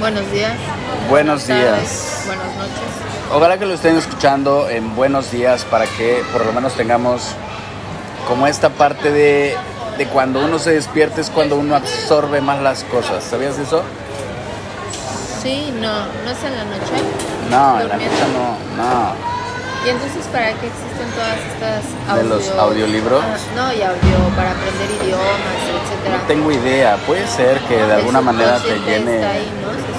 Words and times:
Buenos 0.00 0.32
días. 0.32 0.54
Buenos 1.10 1.46
buenas 1.46 1.46
tardes, 1.46 1.90
días. 1.90 2.22
Buenas 2.26 2.56
noches. 2.56 3.34
Ojalá 3.34 3.58
que 3.58 3.66
lo 3.66 3.74
estén 3.74 3.96
escuchando 3.98 4.70
en 4.70 4.96
buenos 4.96 5.30
días 5.30 5.66
para 5.66 5.84
que 5.84 6.24
por 6.32 6.46
lo 6.46 6.52
menos 6.52 6.72
tengamos 6.72 7.34
como 8.26 8.46
esta 8.46 8.70
parte 8.70 9.12
de, 9.12 9.54
de 9.98 10.06
cuando 10.06 10.42
uno 10.42 10.58
se 10.58 10.72
despierta 10.72 11.20
es 11.20 11.28
cuando 11.28 11.56
uno 11.56 11.76
absorbe 11.76 12.40
más 12.40 12.62
las 12.62 12.82
cosas. 12.84 13.22
¿Sabías 13.24 13.58
eso? 13.58 13.82
Sí, 15.42 15.70
no, 15.80 16.06
no 16.06 16.30
es 16.30 16.44
en 16.44 16.56
la 16.56 16.64
noche. 16.64 16.92
No, 17.50 17.80
en 17.80 17.88
la 17.88 17.96
noche 17.96 18.08
no, 18.32 18.82
no. 18.82 19.30
¿Y 19.84 19.88
entonces 19.88 20.26
para 20.26 20.48
qué 20.48 20.66
existen 20.66 21.08
todas 21.16 21.38
estas 21.54 22.16
¿De 22.16 22.24
los 22.24 22.50
audiolibros? 22.58 23.22
Ah, 23.22 23.36
no, 23.56 23.72
y 23.72 23.82
audio 23.82 24.18
para 24.36 24.50
aprender 24.50 24.90
idiomas, 25.02 25.60
etcétera. 25.84 26.18
No 26.18 26.26
tengo 26.26 26.52
idea. 26.52 26.96
Puede 27.06 27.26
ser 27.26 27.58
que 27.60 27.76
de 27.76 27.94
alguna 27.94 28.20
manera 28.20 28.58
te 28.58 28.78
llene. 28.78 29.16
Está 29.16 29.30
ahí, 29.30 29.50
¿no? 29.62 29.89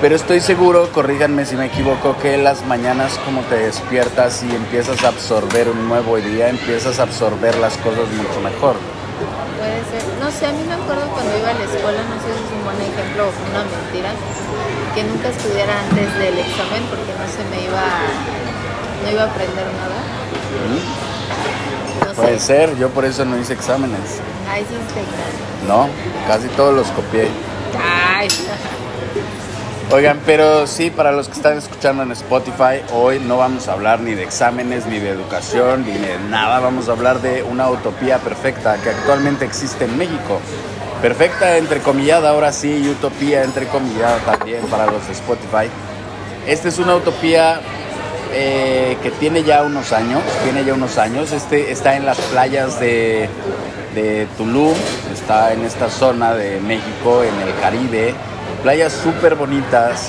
Pero 0.00 0.16
estoy 0.16 0.40
seguro, 0.40 0.90
corríjanme 0.92 1.46
si 1.46 1.56
me 1.56 1.66
equivoco, 1.66 2.16
que 2.18 2.36
las 2.36 2.64
mañanas 2.66 3.18
como 3.24 3.40
te 3.42 3.56
despiertas 3.56 4.42
y 4.42 4.54
empiezas 4.54 5.02
a 5.04 5.08
absorber 5.08 5.68
un 5.68 5.88
nuevo 5.88 6.16
día, 6.16 6.48
empiezas 6.48 6.98
a 6.98 7.04
absorber 7.04 7.56
las 7.56 7.76
cosas 7.78 8.08
mucho 8.10 8.40
mejor. 8.42 8.76
Puede 9.58 9.80
ser. 9.88 10.02
No 10.20 10.30
sé, 10.30 10.46
a 10.46 10.52
mí 10.52 10.64
me 10.66 10.74
acuerdo 10.74 11.06
cuando 11.08 11.38
iba 11.38 11.50
a 11.50 11.54
la 11.54 11.64
escuela, 11.64 12.00
no 12.04 12.16
sé 12.20 12.28
si 12.36 12.44
es 12.44 12.52
un 12.52 12.64
buen 12.64 12.80
ejemplo 12.80 13.24
o 13.24 13.32
una 13.50 13.64
mentira, 13.64 14.10
que 14.94 15.04
nunca 15.04 15.28
estudiara 15.28 15.80
antes 15.80 16.18
del 16.18 16.38
examen 16.38 16.82
porque 16.90 17.12
no 17.16 17.26
se 17.26 17.42
me 17.50 17.64
iba 17.64 17.82
no 19.04 19.10
iba 19.10 19.22
a 19.22 19.26
aprender 19.26 19.66
nada. 19.66 19.98
No 22.06 22.12
Puede 22.14 22.38
sé. 22.38 22.46
ser, 22.46 22.76
yo 22.76 22.88
por 22.90 23.04
eso 23.04 23.24
no 23.24 23.38
hice 23.38 23.52
exámenes. 23.52 24.20
Ahí 24.50 24.64
sí 24.68 24.74
está. 24.74 25.00
No, 25.66 25.88
casi 26.26 26.48
todos 26.48 26.74
los 26.74 26.86
copié. 26.88 27.28
Ay, 27.82 28.28
Oigan, 29.90 30.18
pero 30.26 30.66
sí, 30.66 30.90
para 30.90 31.12
los 31.12 31.28
que 31.28 31.34
están 31.34 31.58
escuchando 31.58 32.02
en 32.02 32.10
Spotify, 32.12 32.82
hoy 32.92 33.20
no 33.20 33.36
vamos 33.36 33.68
a 33.68 33.74
hablar 33.74 34.00
ni 34.00 34.14
de 34.14 34.24
exámenes, 34.24 34.86
ni 34.86 34.98
de 34.98 35.10
educación, 35.10 35.84
ni 35.84 35.92
de 35.92 36.18
nada. 36.30 36.58
Vamos 36.58 36.88
a 36.88 36.92
hablar 36.92 37.20
de 37.20 37.42
una 37.42 37.68
utopía 37.70 38.18
perfecta 38.18 38.76
que 38.82 38.88
actualmente 38.88 39.44
existe 39.44 39.84
en 39.84 39.96
México. 39.96 40.40
Perfecta, 41.00 41.58
entrecomillada, 41.58 42.30
ahora 42.30 42.50
sí, 42.50 42.82
y 42.84 42.88
utopía, 42.88 43.44
entrecomillada 43.44 44.18
también 44.20 44.62
para 44.66 44.86
los 44.86 45.06
de 45.06 45.12
Spotify. 45.12 45.68
Esta 46.46 46.68
es 46.68 46.78
una 46.78 46.96
utopía 46.96 47.60
eh, 48.32 48.96
que 49.02 49.10
tiene 49.12 49.44
ya 49.44 49.62
unos 49.62 49.92
años, 49.92 50.22
tiene 50.42 50.64
ya 50.64 50.74
unos 50.74 50.98
años. 50.98 51.30
Este 51.30 51.70
está 51.70 51.94
en 51.94 52.06
las 52.06 52.18
playas 52.18 52.80
de, 52.80 53.28
de 53.94 54.26
Tulum, 54.38 54.74
está 55.12 55.52
en 55.52 55.64
esta 55.64 55.88
zona 55.88 56.34
de 56.34 56.58
México, 56.60 57.22
en 57.22 57.48
el 57.48 57.54
Caribe. 57.60 58.14
Playas 58.64 58.94
súper 58.94 59.34
bonitas, 59.34 60.08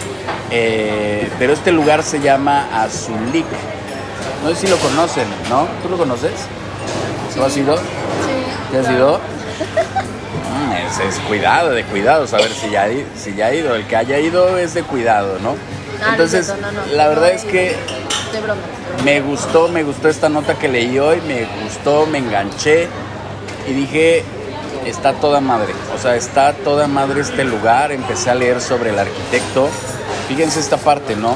eh, 0.50 1.30
pero 1.38 1.52
este 1.52 1.73
lugar 1.73 2.03
se 2.03 2.22
llama 2.22 2.70
Azulik. 2.73 3.45
No 4.44 4.50
sé 4.52 4.56
si 4.56 4.67
lo 4.67 4.78
conocen, 4.78 5.28
¿no? 5.50 5.67
¿Tú 5.84 5.89
lo 5.89 5.98
conoces? 5.98 6.31
¿Tú 7.36 7.44
has 7.44 7.58
ido? 7.58 7.76
sí. 7.76 7.83
¿Ya 8.72 8.80
has 8.80 8.89
ido? 8.89 9.20
Mm, 9.20 10.72
es, 10.72 11.16
es 11.16 11.20
cuidado, 11.28 11.72
de 11.72 11.83
cuidado, 11.83 12.28
saber 12.28 12.50
si 12.50 12.70
ya, 12.70 12.88
si 13.17 13.36
ya 13.36 13.48
ha 13.48 13.53
ido. 13.53 13.76
El 13.76 13.86
que 13.88 13.98
haya 13.98 14.20
ido 14.20 14.58
es 14.58 14.73
de 14.73 14.83
cuidado, 14.83 15.38
¿no? 15.44 15.58
Ah, 16.02 16.11
Entonces, 16.11 16.48
no, 16.48 16.72
no, 16.72 16.72
no. 16.72 16.94
la 16.94 17.09
verdad 17.09 17.31
es 17.31 17.44
que 17.44 17.76
me 19.03 19.20
gustó, 19.20 19.67
me 19.67 19.83
gustó 19.83 20.08
esta 20.08 20.30
nota 20.30 20.56
que 20.56 20.70
leí 20.70 20.98
hoy, 20.98 21.20
me 21.28 21.45
gustó, 21.61 22.06
me 22.06 22.20
enganché 22.20 22.88
y 23.67 23.73
dije, 23.73 24.23
está 24.86 25.14
toda 25.14 25.41
madre, 25.41 25.73
o 25.94 25.97
sea, 25.97 26.16
está 26.16 26.53
toda 26.53 26.88
madre 26.88 27.22
este 27.22 27.44
lugar, 27.44 27.91
empecé 27.91 28.30
a 28.30 28.36
leer 28.36 28.61
sobre 28.61 28.92
el 28.92 29.00
arquitecto, 29.00 29.67
fíjense 30.27 30.59
esta 30.59 30.77
parte, 30.77 31.16
¿no? 31.16 31.36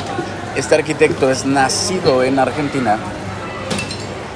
Este 0.56 0.76
arquitecto 0.76 1.30
es 1.30 1.46
nacido 1.46 2.24
en 2.24 2.40
Argentina 2.40 2.98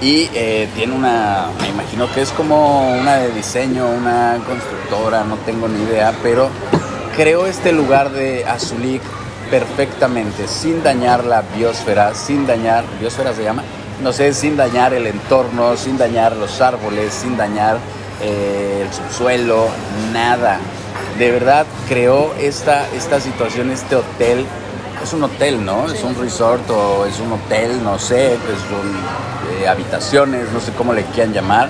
y 0.02 0.30
eh, 0.34 0.68
tiene 0.76 0.94
una, 0.94 1.48
me 1.62 1.70
imagino 1.70 2.12
que 2.14 2.22
es 2.22 2.32
como 2.32 2.92
una 3.00 3.18
de 3.18 3.32
diseño, 3.32 3.88
una 3.88 4.38
constructora, 4.46 5.24
no 5.24 5.38
tengo 5.38 5.68
ni 5.68 5.84
idea, 5.84 6.14
pero 6.22 6.50
creó 7.16 7.46
este 7.46 7.72
lugar 7.72 8.12
de 8.12 8.46
Azulik 8.46 9.02
perfectamente, 9.50 10.48
sin 10.48 10.84
dañar 10.84 11.24
la 11.24 11.44
biosfera, 11.56 12.16
sin 12.16 12.46
dañar, 12.48 12.84
¿biosfera 13.00 13.34
se 13.34 13.44
llama? 13.44 13.64
No 14.02 14.12
sé, 14.12 14.34
sin 14.34 14.58
dañar 14.58 14.94
el 14.94 15.08
entorno, 15.08 15.78
sin 15.78 15.98
dañar 15.98 16.36
los 16.36 16.60
árboles, 16.60 17.14
sin 17.14 17.38
dañar 17.38 17.78
eh, 18.24 18.86
el 18.88 18.94
subsuelo, 18.94 19.68
nada. 20.12 20.60
De 21.18 21.32
verdad 21.32 21.66
creó 21.88 22.34
esta, 22.40 22.88
esta 22.96 23.20
situación, 23.20 23.72
este 23.72 23.96
hotel. 23.96 24.46
Es 25.04 25.12
un 25.14 25.24
hotel, 25.24 25.64
¿no? 25.66 25.92
Es 25.92 26.02
un 26.04 26.16
resort 26.16 26.68
o 26.70 27.06
es 27.06 27.20
un 27.20 27.34
hotel, 27.34 27.84
no 27.84 28.00
sé, 28.00 28.34
es 28.34 28.40
un, 28.40 29.62
eh, 29.62 29.68
habitaciones, 29.68 30.50
no 30.54 30.62
sé 30.62 30.72
cómo 30.72 30.94
le 30.94 31.04
quieran 31.06 31.34
llamar. 31.34 31.70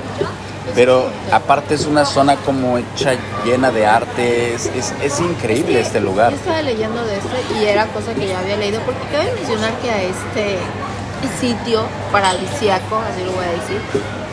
Pero 0.76 1.10
aparte 1.32 1.74
es 1.74 1.86
una 1.88 2.06
zona 2.06 2.36
como 2.38 2.78
hecha 2.78 3.14
llena 3.44 3.72
de 3.72 3.86
arte, 3.88 4.54
es, 4.54 4.68
es- 4.68 4.94
es 5.02 5.20
increíble 5.20 5.80
este 5.82 6.00
lugar. 6.00 6.30
Yo 6.32 6.38
estaba 6.38 6.62
leyendo 6.62 7.04
de 7.06 7.16
esto 7.18 7.30
y 7.60 7.66
era 7.66 7.86
cosa 7.88 8.14
que 8.14 8.28
ya 8.28 8.40
había 8.40 8.56
leído, 8.58 8.80
porque 8.82 9.02
cabe 9.12 9.32
mencionar 9.34 9.72
que 9.82 9.90
a 9.92 10.02
este 10.04 10.58
sitio 11.42 11.84
paradisíaco, 12.12 12.98
así 13.12 13.24
lo 13.26 13.32
voy 13.34 13.46
a 13.46 13.52
decir, 13.52 13.82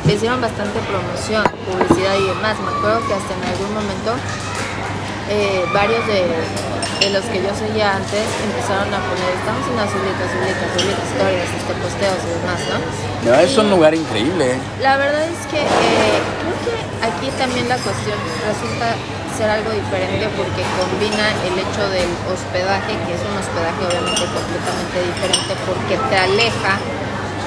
le 0.07 0.15
hicieron 0.15 0.41
bastante 0.41 0.79
promoción, 0.89 1.45
publicidad 1.67 2.15
y 2.17 2.27
demás. 2.33 2.57
Me 2.61 2.71
acuerdo 2.73 3.07
que 3.07 3.15
hasta 3.15 3.33
en 3.35 3.45
algún 3.53 3.73
momento 3.75 4.11
eh, 5.29 5.65
varios 5.73 6.07
de, 6.07 6.27
de 7.01 7.09
los 7.11 7.25
que 7.31 7.39
yo 7.43 7.53
seguía 7.55 7.97
antes 7.97 8.25
empezaron 8.45 8.91
a 8.93 8.99
poner, 8.99 9.31
estamos 9.37 9.65
en 9.69 9.77
Azulica, 9.79 10.23
Azulica, 10.27 10.63
Azulica, 10.69 11.01
historias, 11.07 11.49
este, 11.55 11.73
posteos 11.79 12.21
y 12.27 12.31
demás, 12.41 12.61
¿no? 12.69 12.77
No, 13.21 13.31
es 13.39 13.53
un 13.57 13.71
lugar 13.71 13.95
increíble. 13.95 14.57
La 14.81 14.97
verdad 14.97 15.25
es 15.29 15.41
que 15.53 15.61
eh, 15.61 16.19
creo 16.41 16.57
que 16.65 16.75
aquí 17.05 17.29
también 17.37 17.69
la 17.69 17.77
cuestión 17.77 18.17
resulta 18.45 18.97
ser 19.37 19.49
algo 19.49 19.71
diferente 19.71 20.29
porque 20.37 20.61
combina 20.77 21.33
el 21.49 21.57
hecho 21.57 21.85
del 21.89 22.11
hospedaje, 22.29 22.93
que 23.07 23.13
es 23.17 23.23
un 23.25 23.37
hospedaje 23.41 23.81
obviamente 23.89 24.25
completamente 24.29 24.97
diferente 25.01 25.53
porque 25.65 25.95
te 25.97 26.17
aleja 26.17 26.77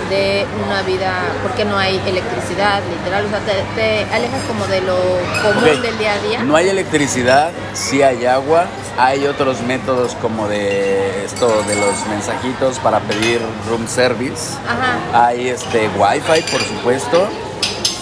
de 0.09 0.45
una 0.65 0.81
vida, 0.83 1.13
porque 1.41 1.65
no 1.65 1.77
hay 1.77 1.99
electricidad, 2.05 2.81
literal, 2.89 3.25
o 3.25 3.29
sea, 3.29 3.39
te, 3.39 3.53
te 3.75 4.13
aleja 4.13 4.37
como 4.47 4.65
de 4.67 4.81
lo 4.81 4.95
común 5.41 5.81
del 5.81 5.97
día 5.97 6.13
a 6.13 6.19
día. 6.19 6.43
No 6.43 6.55
hay 6.55 6.69
electricidad, 6.69 7.51
sí 7.73 8.01
hay 8.01 8.25
agua, 8.25 8.65
hay 8.97 9.25
otros 9.27 9.61
métodos 9.61 10.15
como 10.21 10.47
de 10.47 11.25
esto 11.25 11.47
de 11.63 11.75
los 11.75 12.05
mensajitos 12.09 12.79
para 12.79 12.99
pedir 13.01 13.41
room 13.69 13.87
service. 13.87 14.55
Ajá, 14.67 15.25
Hay 15.27 15.49
este 15.49 15.89
wifi, 15.97 16.41
por 16.51 16.61
supuesto. 16.61 17.27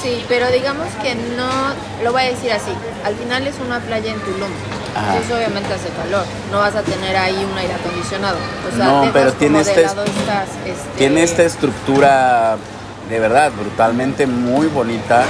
sí, 0.01 0.25
pero 0.27 0.49
digamos 0.51 0.87
que 1.01 1.15
no, 1.15 1.49
lo 2.03 2.11
voy 2.11 2.23
a 2.23 2.25
decir 2.25 2.51
así, 2.51 2.71
al 3.05 3.15
final 3.15 3.45
es 3.47 3.55
una 3.65 3.79
playa 3.79 4.11
en 4.11 4.19
Tulum. 4.21 4.49
Ajá. 4.95 5.13
Entonces 5.15 5.35
obviamente 5.37 5.73
hace 5.73 5.89
calor, 5.89 6.25
no 6.51 6.59
vas 6.59 6.75
a 6.75 6.81
tener 6.81 7.15
ahí 7.15 7.47
un 7.49 7.57
aire 7.57 7.73
acondicionado. 7.73 8.37
O 8.71 8.75
sea, 8.75 8.85
No, 8.85 9.09
pero 9.13 9.31
tiene 9.33 9.61
este- 9.61 9.83
estas, 9.83 9.95
este, 10.65 10.97
Tiene 10.97 11.23
esta 11.23 11.43
estructura 11.43 12.57
de 13.09 13.19
verdad 13.19 13.51
brutalmente 13.51 14.25
muy 14.27 14.67
bonita 14.67 15.23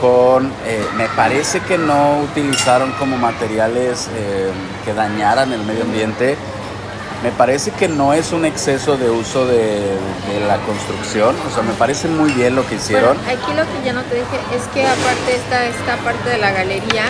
con 0.00 0.46
eh, 0.66 0.86
me 0.96 1.08
parece 1.08 1.60
que 1.60 1.76
no 1.76 2.20
utilizaron 2.20 2.92
como 2.92 3.18
materiales 3.18 4.08
eh, 4.14 4.50
que 4.84 4.94
dañaran 4.94 5.52
el 5.52 5.62
medio 5.64 5.82
ambiente 5.82 6.36
me 7.22 7.30
parece 7.32 7.72
que 7.72 7.88
no 7.88 8.14
es 8.14 8.32
un 8.32 8.44
exceso 8.46 8.96
de 8.96 9.10
uso 9.10 9.44
de, 9.44 9.56
de 9.58 10.46
la 10.46 10.56
construcción 10.58 11.34
o 11.46 11.52
sea 11.52 11.62
me 11.64 11.72
parece 11.74 12.08
muy 12.08 12.30
bien 12.32 12.54
lo 12.54 12.66
que 12.66 12.76
hicieron 12.76 13.18
Bueno, 13.24 13.42
aquí 13.42 13.52
lo 13.54 13.64
que 13.64 13.84
ya 13.84 13.92
no 13.92 14.02
te 14.04 14.14
dije 14.14 14.38
es 14.56 14.62
que 14.72 14.86
aparte 14.86 15.34
está 15.34 15.66
esta 15.66 15.96
parte 16.04 16.30
de 16.30 16.38
la 16.38 16.52
galería 16.52 17.06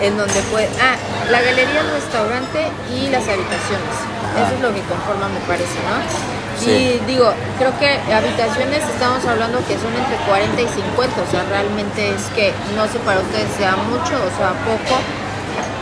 en 0.00 0.16
donde 0.16 0.40
puede... 0.50 0.68
Ah, 0.80 0.96
la 1.30 1.40
galería, 1.40 1.80
el 1.80 1.90
restaurante 1.90 2.68
y 2.92 3.08
las 3.08 3.22
habitaciones. 3.28 3.94
Ajá. 4.34 4.46
Eso 4.46 4.54
es 4.56 4.60
lo 4.60 4.74
que 4.74 4.80
conforma, 4.82 5.28
me 5.28 5.40
parece, 5.46 5.78
¿no? 5.88 5.96
Sí. 6.60 6.70
Y 6.70 7.02
digo, 7.06 7.32
creo 7.58 7.76
que 7.78 7.98
habitaciones 8.12 8.82
estamos 8.88 9.24
hablando 9.24 9.58
que 9.66 9.74
son 9.74 9.92
entre 9.94 10.16
40 10.26 10.62
y 10.62 10.68
50, 10.68 11.22
o 11.22 11.30
sea, 11.30 11.42
realmente 11.50 12.10
es 12.10 12.22
que 12.34 12.52
no 12.76 12.86
sé 12.86 12.98
para 13.00 13.20
ustedes 13.20 13.50
sea 13.58 13.74
mucho 13.76 14.14
o 14.14 14.30
sea 14.38 14.54
poco, 14.62 15.00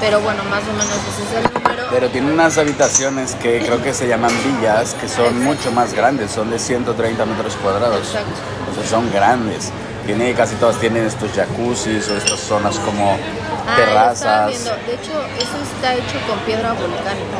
pero 0.00 0.20
bueno, 0.20 0.42
más 0.44 0.62
o 0.62 0.72
menos 0.72 0.96
ese 1.12 1.22
es 1.38 1.44
el 1.44 1.52
número. 1.52 1.88
pero 1.90 2.08
tiene 2.08 2.32
unas 2.32 2.56
habitaciones 2.56 3.34
que 3.36 3.60
creo 3.60 3.82
que 3.82 3.92
se 3.92 4.08
llaman 4.08 4.32
villas 4.44 4.94
que 4.94 5.08
son 5.08 5.44
mucho 5.44 5.70
más 5.72 5.92
grandes 5.92 6.30
son 6.30 6.50
de 6.50 6.58
130 6.58 7.24
metros 7.26 7.54
cuadrados 7.56 7.98
Exacto. 7.98 8.30
o 8.70 8.74
sea 8.74 8.90
son 8.90 9.12
grandes 9.12 9.70
tiene 10.06 10.34
casi 10.34 10.54
todas 10.56 10.78
tienen 10.78 11.06
estos 11.06 11.30
jacuzzis 11.32 12.08
o 12.08 12.16
estas 12.16 12.40
zonas 12.40 12.78
como 12.80 13.16
Ah, 13.64 13.76
terrazas. 13.76 14.64
De 14.64 14.94
hecho, 14.94 15.14
eso 15.38 15.56
está 15.62 15.94
hecho 15.94 16.18
con 16.26 16.36
piedra 16.40 16.72
volcánica. 16.72 17.38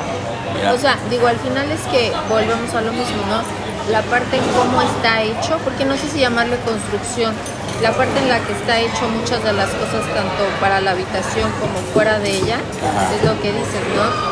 Mira. 0.55 0.73
O 0.73 0.79
sea, 0.79 0.97
digo, 1.11 1.27
al 1.27 1.37
final 1.39 1.69
es 1.71 1.81
que 1.91 2.13
volvemos 2.29 2.73
a 2.75 2.81
lo 2.81 2.93
mismo, 2.93 3.23
¿no? 3.29 3.43
La 3.91 4.03
parte 4.03 4.37
en 4.37 4.45
cómo 4.55 4.81
está 4.83 5.21
hecho, 5.23 5.59
porque 5.65 5.85
no 5.85 5.97
sé 5.97 6.09
si 6.09 6.21
llamarle 6.21 6.57
construcción, 6.65 7.35
la 7.83 7.91
parte 7.91 8.21
en 8.21 8.29
la 8.29 8.39
que 8.39 8.53
está 8.53 8.79
hecho 8.79 9.09
muchas 9.09 9.43
de 9.43 9.53
las 9.53 9.69
cosas, 9.71 10.07
tanto 10.15 10.45
para 10.61 10.81
la 10.81 10.93
habitación 10.93 11.51
como 11.59 11.75
fuera 11.93 12.21
de 12.21 12.31
ella, 12.31 12.59
Ajá. 12.79 13.11
es 13.19 13.25
lo 13.25 13.35
que 13.43 13.51
dices, 13.51 13.83
¿no? 13.97 14.32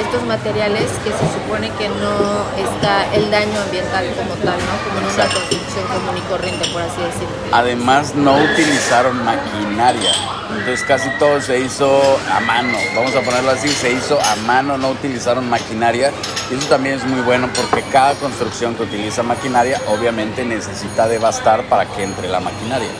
Estos 0.00 0.24
materiales 0.24 0.90
que 1.04 1.10
se 1.10 1.26
supone 1.32 1.70
que 1.78 1.88
no 1.88 2.44
está 2.56 3.12
el 3.14 3.30
daño 3.30 3.60
ambiental 3.60 4.06
como 4.16 4.34
tal, 4.42 4.58
¿no? 4.58 4.74
Como 4.84 4.98
en 4.98 5.14
una 5.14 5.24
construcción 5.26 5.86
común 5.86 6.16
y 6.16 6.20
corriente, 6.30 6.68
por 6.68 6.82
así 6.82 7.00
decirlo. 7.00 7.28
Además, 7.52 8.14
no 8.14 8.34
utilizaron 8.36 9.24
maquinaria. 9.24 10.12
Entonces 10.50 10.82
casi 10.82 11.08
todo 11.18 11.40
se 11.40 11.60
hizo 11.60 12.18
a 12.32 12.40
mano, 12.40 12.76
vamos 12.94 13.14
a 13.14 13.20
ponerlo 13.20 13.52
así, 13.52 13.68
se 13.68 13.92
hizo 13.92 14.18
a 14.20 14.36
mano, 14.46 14.76
no 14.76 14.90
utilizaron 14.90 15.48
maquinaria. 15.48 16.10
Y 16.50 16.54
eso 16.54 16.68
también 16.68 16.96
es 16.96 17.04
muy 17.04 17.20
bueno 17.20 17.48
porque 17.54 17.82
cada 17.90 18.14
construcción 18.14 18.74
que 18.74 18.82
utiliza 18.82 19.22
maquinaria 19.22 19.80
obviamente 19.86 20.44
necesita 20.44 21.06
devastar 21.06 21.68
para 21.68 21.86
que 21.86 22.02
entre 22.02 22.28
la 22.28 22.40
maquinaria. 22.40 22.90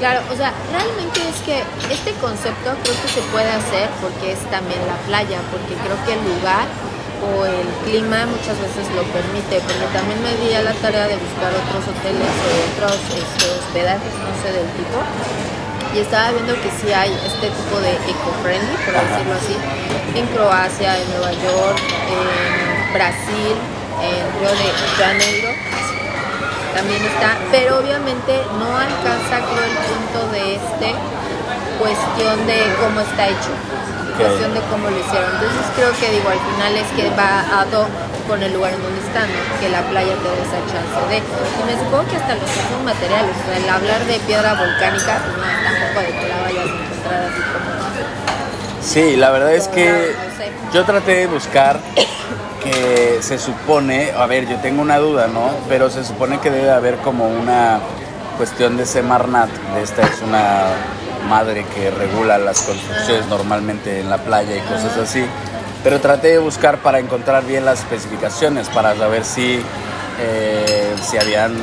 Claro, 0.00 0.24
o 0.32 0.34
sea, 0.34 0.50
realmente 0.72 1.20
es 1.28 1.44
que 1.44 1.60
este 1.92 2.16
concepto 2.24 2.72
creo 2.80 2.96
que 3.04 3.08
se 3.12 3.20
puede 3.28 3.52
hacer 3.52 3.84
porque 4.00 4.32
es 4.32 4.40
también 4.48 4.80
la 4.88 4.96
playa, 5.04 5.44
porque 5.52 5.76
creo 5.76 5.92
que 6.08 6.16
el 6.16 6.24
lugar 6.24 6.64
o 7.20 7.44
el 7.44 7.68
clima 7.84 8.24
muchas 8.24 8.56
veces 8.64 8.88
lo 8.96 9.04
permite, 9.12 9.60
porque 9.60 9.84
también 9.92 10.16
me 10.24 10.32
di 10.40 10.56
a 10.56 10.64
la 10.64 10.72
tarea 10.80 11.04
de 11.04 11.20
buscar 11.20 11.52
otros 11.52 11.84
hoteles 11.84 12.32
o 12.32 12.50
otros 12.72 12.96
este, 13.12 13.44
hospedajes, 13.52 14.12
no 14.24 14.32
sé, 14.40 14.48
del 14.56 14.72
tipo, 14.72 14.96
y 15.92 15.98
estaba 16.00 16.32
viendo 16.32 16.56
que 16.64 16.70
sí 16.80 16.88
hay 16.96 17.12
este 17.12 17.52
tipo 17.52 17.76
de 17.84 17.92
eco-friendly, 18.08 18.76
por 18.80 18.96
decirlo 18.96 19.36
así, 19.36 19.56
en 20.16 20.24
Croacia, 20.32 20.96
en 20.96 21.12
Nueva 21.12 21.32
York, 21.44 21.76
en 22.08 22.94
Brasil, 22.96 23.52
en 24.00 24.22
Río 24.40 24.48
de 24.48 24.68
Janeiro. 24.96 25.50
También 26.74 27.04
está, 27.04 27.36
pero 27.50 27.80
obviamente 27.80 28.40
no 28.56 28.70
alcanza 28.78 29.44
cuestión 31.78 32.46
de 32.46 32.58
cómo 32.80 33.00
está 33.00 33.28
hecho, 33.28 33.52
cuestión 34.16 34.54
de 34.54 34.60
cómo 34.70 34.90
lo 34.90 34.98
hicieron. 34.98 35.30
Entonces 35.36 35.64
creo 35.76 35.92
que 35.96 36.10
digo, 36.10 36.28
al 36.28 36.40
final 36.40 36.72
es 36.76 36.88
que 36.96 37.10
va 37.16 37.60
a 37.60 37.64
do 37.66 37.86
con 38.28 38.42
el 38.42 38.52
lugar 38.52 38.72
en 38.74 38.82
donde 38.82 39.00
están, 39.00 39.28
que 39.60 39.68
la 39.68 39.82
playa 39.90 40.14
te 40.14 40.28
da 40.28 40.38
esa 40.38 40.60
chance 40.70 40.98
de. 41.10 41.18
Y 41.18 41.62
me 41.66 41.74
supongo 41.82 42.06
que 42.08 42.16
hasta 42.16 42.34
los 42.34 42.46
mismos 42.46 42.82
materiales, 42.84 43.34
o 43.34 43.44
sea, 43.46 43.56
el 43.58 43.68
hablar 43.68 44.04
de 44.06 44.18
piedra 44.20 44.54
volcánica, 44.54 45.18
pues 45.24 45.36
no, 45.36 45.48
tampoco 45.66 46.00
de 46.00 46.12
que 46.14 46.28
la 46.28 46.36
vayas 46.42 46.66
a 46.66 46.70
encontrar 46.70 47.20
así 47.24 47.42
como. 47.50 47.70
Sí, 48.82 49.16
la 49.16 49.30
verdad 49.30 49.52
es 49.54 49.68
que 49.68 50.14
yo 50.72 50.84
traté 50.84 51.12
de 51.16 51.26
buscar 51.26 51.80
que 52.62 53.18
se 53.20 53.38
supone, 53.38 54.12
a 54.12 54.26
ver, 54.26 54.46
yo 54.46 54.56
tengo 54.58 54.82
una 54.82 54.98
duda, 54.98 55.26
¿no? 55.26 55.50
Pero 55.68 55.90
se 55.90 56.04
supone 56.04 56.40
que 56.40 56.50
debe 56.50 56.70
haber 56.70 56.96
como 56.96 57.26
una 57.26 57.80
cuestión 58.36 58.76
de 58.76 58.86
Semarnat, 58.86 59.50
esta 59.82 60.02
es 60.02 60.20
una 60.22 60.64
madre 61.28 61.64
que 61.74 61.90
regula 61.90 62.38
las 62.38 62.62
construcciones 62.62 63.26
normalmente 63.28 64.00
en 64.00 64.10
la 64.10 64.18
playa 64.18 64.56
y 64.56 64.60
cosas 64.60 64.96
así. 64.96 65.24
Pero 65.82 66.00
traté 66.00 66.28
de 66.28 66.38
buscar 66.38 66.78
para 66.78 66.98
encontrar 66.98 67.44
bien 67.44 67.64
las 67.64 67.80
especificaciones, 67.80 68.68
para 68.68 68.94
saber 68.96 69.24
si, 69.24 69.60
eh, 70.20 70.94
si 71.02 71.16
habían 71.18 71.54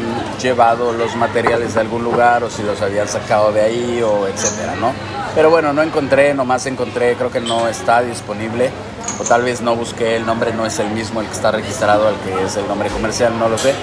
llevado 0.42 0.92
los 0.94 1.16
materiales 1.16 1.76
de 1.76 1.82
algún 1.82 2.04
lugar 2.04 2.44
o 2.44 2.50
si 2.50 2.64
los 2.64 2.82
habían 2.82 3.08
sacado 3.08 3.52
de 3.52 3.62
ahí 3.62 4.02
o 4.02 4.28
etcétera, 4.28 4.76
¿no? 4.76 4.94
Pero 5.36 5.52
bueno, 5.52 5.72
no 5.72 5.84
encontré, 5.84 6.34
nomás 6.34 6.66
encontré, 6.66 7.16
creo 7.16 7.32
que 7.32 7.42
no 7.42 7.68
está 7.68 8.02
disponible 8.02 8.72
o 9.20 9.24
tal 9.24 9.44
vez 9.44 9.62
no 9.62 9.76
busqué 9.76 10.16
el 10.16 10.26
nombre, 10.26 10.52
no 10.52 10.66
es 10.66 10.80
el 10.80 10.90
mismo 10.90 11.22
el 11.22 11.28
que 11.28 11.34
está 11.34 11.52
registrado 11.52 12.08
al 12.08 12.16
que 12.22 12.44
es 12.44 12.56
el 12.56 12.68
nombre 12.68 12.90
comercial, 12.90 13.38
no 13.38 13.48
lo 13.48 13.58
sé. 13.58 13.76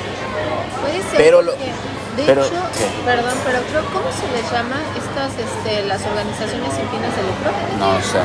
Pero 1.17 1.43
lo, 1.43 1.53
de 2.17 2.23
pero, 2.25 2.45
hecho, 2.45 2.55
perdón, 3.05 3.35
pero 3.45 3.59
creo, 3.71 3.85
¿cómo 3.93 4.09
se 4.13 4.27
les 4.33 4.51
llama 4.51 4.77
estas, 4.97 5.33
este, 5.39 5.85
las 5.87 6.01
organizaciones 6.05 6.73
sin 6.75 6.89
fines 6.89 7.11
de 7.17 7.23
lucro? 7.23 7.51
No 7.79 8.01
sé. 8.01 8.21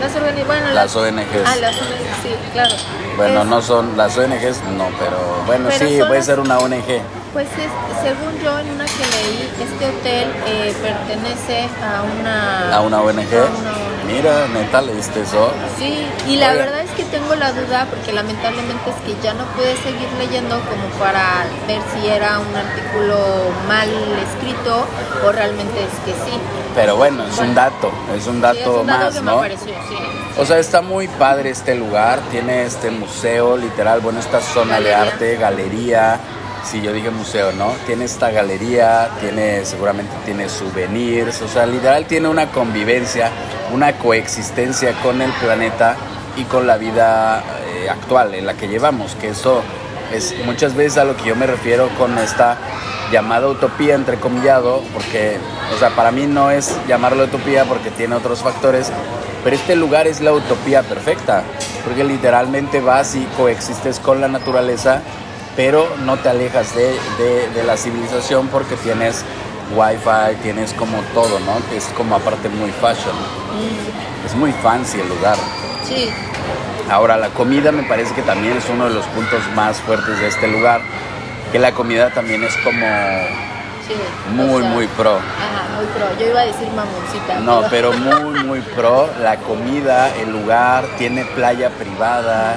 Las, 0.00 0.16
organi 0.16 0.42
bueno, 0.44 0.70
las, 0.72 0.96
ONGs. 0.96 1.44
Ah, 1.44 1.56
las 1.56 1.76
ONGs, 1.76 2.16
sí, 2.22 2.30
claro. 2.54 2.74
Bueno, 3.16 3.44
no 3.44 3.60
son, 3.60 3.96
las 3.98 4.16
ONGs 4.16 4.62
no, 4.76 4.88
pero 4.98 5.18
bueno, 5.46 5.68
Pero 5.68 5.88
sí, 5.88 5.98
puede 5.98 6.14
las- 6.16 6.26
ser 6.26 6.40
una 6.40 6.58
ONG. 6.58 7.02
Pues 7.34 7.46
es, 7.48 7.70
según 8.02 8.40
yo, 8.42 8.58
en 8.58 8.70
una 8.70 8.84
que 8.86 9.04
leí, 9.12 9.50
este 9.60 9.86
hotel 9.86 10.32
eh, 10.46 10.74
pertenece 10.82 11.68
a 11.84 12.02
una... 12.02 12.74
A 12.76 12.80
una 12.80 13.00
ONG. 13.02 13.18
a 13.20 13.58
una 13.58 13.72
ONG. 13.72 13.89
Mira, 14.06 14.46
neta, 14.48 14.82
leíste 14.82 15.20
eso. 15.20 15.52
Sí, 15.78 16.06
y 16.28 16.36
la 16.36 16.50
Oiga. 16.50 16.64
verdad 16.64 16.80
es 16.80 16.90
que 16.92 17.04
tengo 17.04 17.34
la 17.34 17.52
duda 17.52 17.86
porque 17.90 18.12
lamentablemente 18.12 18.90
es 18.90 18.96
que 19.06 19.20
ya 19.22 19.34
no 19.34 19.44
pude 19.56 19.76
seguir 19.76 20.08
leyendo 20.18 20.56
como 20.60 20.86
para 20.98 21.44
ver 21.68 21.80
si 21.94 22.08
era 22.08 22.38
un 22.38 22.54
artículo 22.56 23.16
mal 23.68 23.88
escrito 23.88 24.84
o 25.26 25.32
realmente 25.32 25.78
es 25.80 25.94
que 26.04 26.12
sí. 26.24 26.36
Pero 26.74 26.96
bueno, 26.96 27.24
es 27.26 27.38
un 27.38 27.54
dato, 27.54 27.90
es 28.16 28.26
un 28.26 28.36
Sí, 28.36 28.40
dato 28.40 28.58
es 28.58 28.66
un 28.66 28.86
dato 28.86 29.04
más, 29.04 29.14
que 29.14 29.20
me 29.20 29.26
¿no? 29.30 29.38
apareció, 29.38 29.74
sí. 29.88 29.96
O 30.38 30.46
sea, 30.46 30.58
está 30.58 30.80
muy 30.82 31.08
padre 31.08 31.50
este 31.50 31.74
lugar, 31.74 32.20
tiene 32.30 32.64
este 32.64 32.90
museo, 32.90 33.56
literal, 33.56 34.00
bueno, 34.00 34.20
esta 34.20 34.40
zona 34.40 34.80
de 34.80 34.94
arte, 34.94 35.36
galería, 35.36 36.18
sí, 36.64 36.80
yo 36.82 36.92
dije 36.92 37.10
museo, 37.10 37.52
¿no? 37.52 37.72
Tiene 37.86 38.04
esta 38.04 38.30
galería, 38.30 39.10
tiene, 39.20 39.64
seguramente 39.64 40.12
tiene 40.24 40.48
souvenirs, 40.48 41.42
o 41.42 41.48
sea, 41.48 41.66
literal 41.66 42.06
tiene 42.06 42.28
una 42.28 42.50
convivencia, 42.50 43.30
una 43.72 43.92
coexistencia 43.94 44.92
con 45.02 45.20
el 45.22 45.32
planeta 45.32 45.96
y 46.36 46.44
con 46.44 46.66
la 46.66 46.76
vida 46.76 47.42
eh, 47.66 47.88
actual 47.88 48.34
en 48.34 48.46
la 48.46 48.54
que 48.54 48.68
llevamos, 48.68 49.14
que 49.16 49.28
eso 49.28 49.62
es 50.12 50.34
muchas 50.44 50.74
veces 50.74 50.98
a 50.98 51.04
lo 51.04 51.16
que 51.16 51.24
yo 51.24 51.36
me 51.36 51.46
refiero 51.46 51.88
con 51.98 52.18
esta 52.18 52.58
llamada 53.12 53.48
utopía 53.48 53.94
entrecomillado, 53.94 54.82
porque, 54.92 55.38
o 55.74 55.78
sea, 55.78 55.90
para 55.90 56.10
mí 56.10 56.26
no 56.26 56.50
es 56.50 56.76
llamarlo 56.86 57.24
utopía 57.24 57.64
porque 57.64 57.90
tiene 57.90 58.14
otros 58.14 58.40
factores, 58.40 58.90
pero 59.42 59.56
este 59.56 59.74
lugar 59.74 60.06
es 60.06 60.20
la 60.20 60.32
utopía 60.32 60.82
perfecta, 60.82 61.42
porque 61.84 62.04
literalmente 62.04 62.80
vas 62.80 63.14
y 63.16 63.24
coexistes 63.36 63.98
con 63.98 64.20
la 64.20 64.28
naturaleza, 64.28 65.02
pero 65.60 65.86
no 66.06 66.16
te 66.16 66.30
alejas 66.30 66.74
de, 66.74 66.86
de- 67.18 67.50
de 67.54 67.64
la 67.64 67.76
civilización 67.76 68.48
porque 68.48 68.76
tienes 68.76 69.22
wifi, 69.76 70.36
tienes 70.42 70.72
como 70.72 70.96
todo, 71.12 71.38
¿no? 71.40 71.52
Es 71.76 71.84
como 71.98 72.14
aparte 72.14 72.48
muy 72.48 72.70
fashion. 72.70 73.14
Es 74.24 74.34
muy 74.34 74.52
fancy 74.52 75.00
el 75.00 75.08
lugar. 75.10 75.36
Sí, 75.86 76.08
Ahora, 76.90 77.18
la 77.18 77.28
comida 77.28 77.72
me 77.72 77.82
parece 77.82 78.14
que 78.14 78.22
también 78.22 78.56
es 78.56 78.64
uno 78.70 78.84
de 78.88 78.94
los 78.94 79.04
puntos 79.08 79.38
más 79.54 79.76
fuertes 79.82 80.18
de 80.18 80.28
este 80.28 80.48
lugar, 80.48 80.80
que 81.52 81.58
la 81.58 81.72
comida 81.72 82.08
también 82.08 82.42
es 82.42 82.56
como 82.64 82.86
sí. 83.86 83.94
muy, 84.34 84.54
o 84.54 84.60
sea, 84.62 84.70
muy 84.70 84.86
pro. 84.86 85.16
Ajá, 85.16 85.76
muy 85.76 85.84
pro. 85.94 86.06
Yo 86.18 86.30
iba 86.30 86.40
a 86.40 86.46
decir 86.46 86.68
mamoncita. 86.74 87.38
No, 87.40 87.64
pero 87.68 87.92
muy, 87.98 88.44
muy 88.44 88.60
pro. 88.74 89.10
La 89.22 89.36
comida, 89.36 90.08
el 90.16 90.32
lugar, 90.32 90.84
tiene 90.96 91.26
playa 91.26 91.68
privada. 91.68 92.56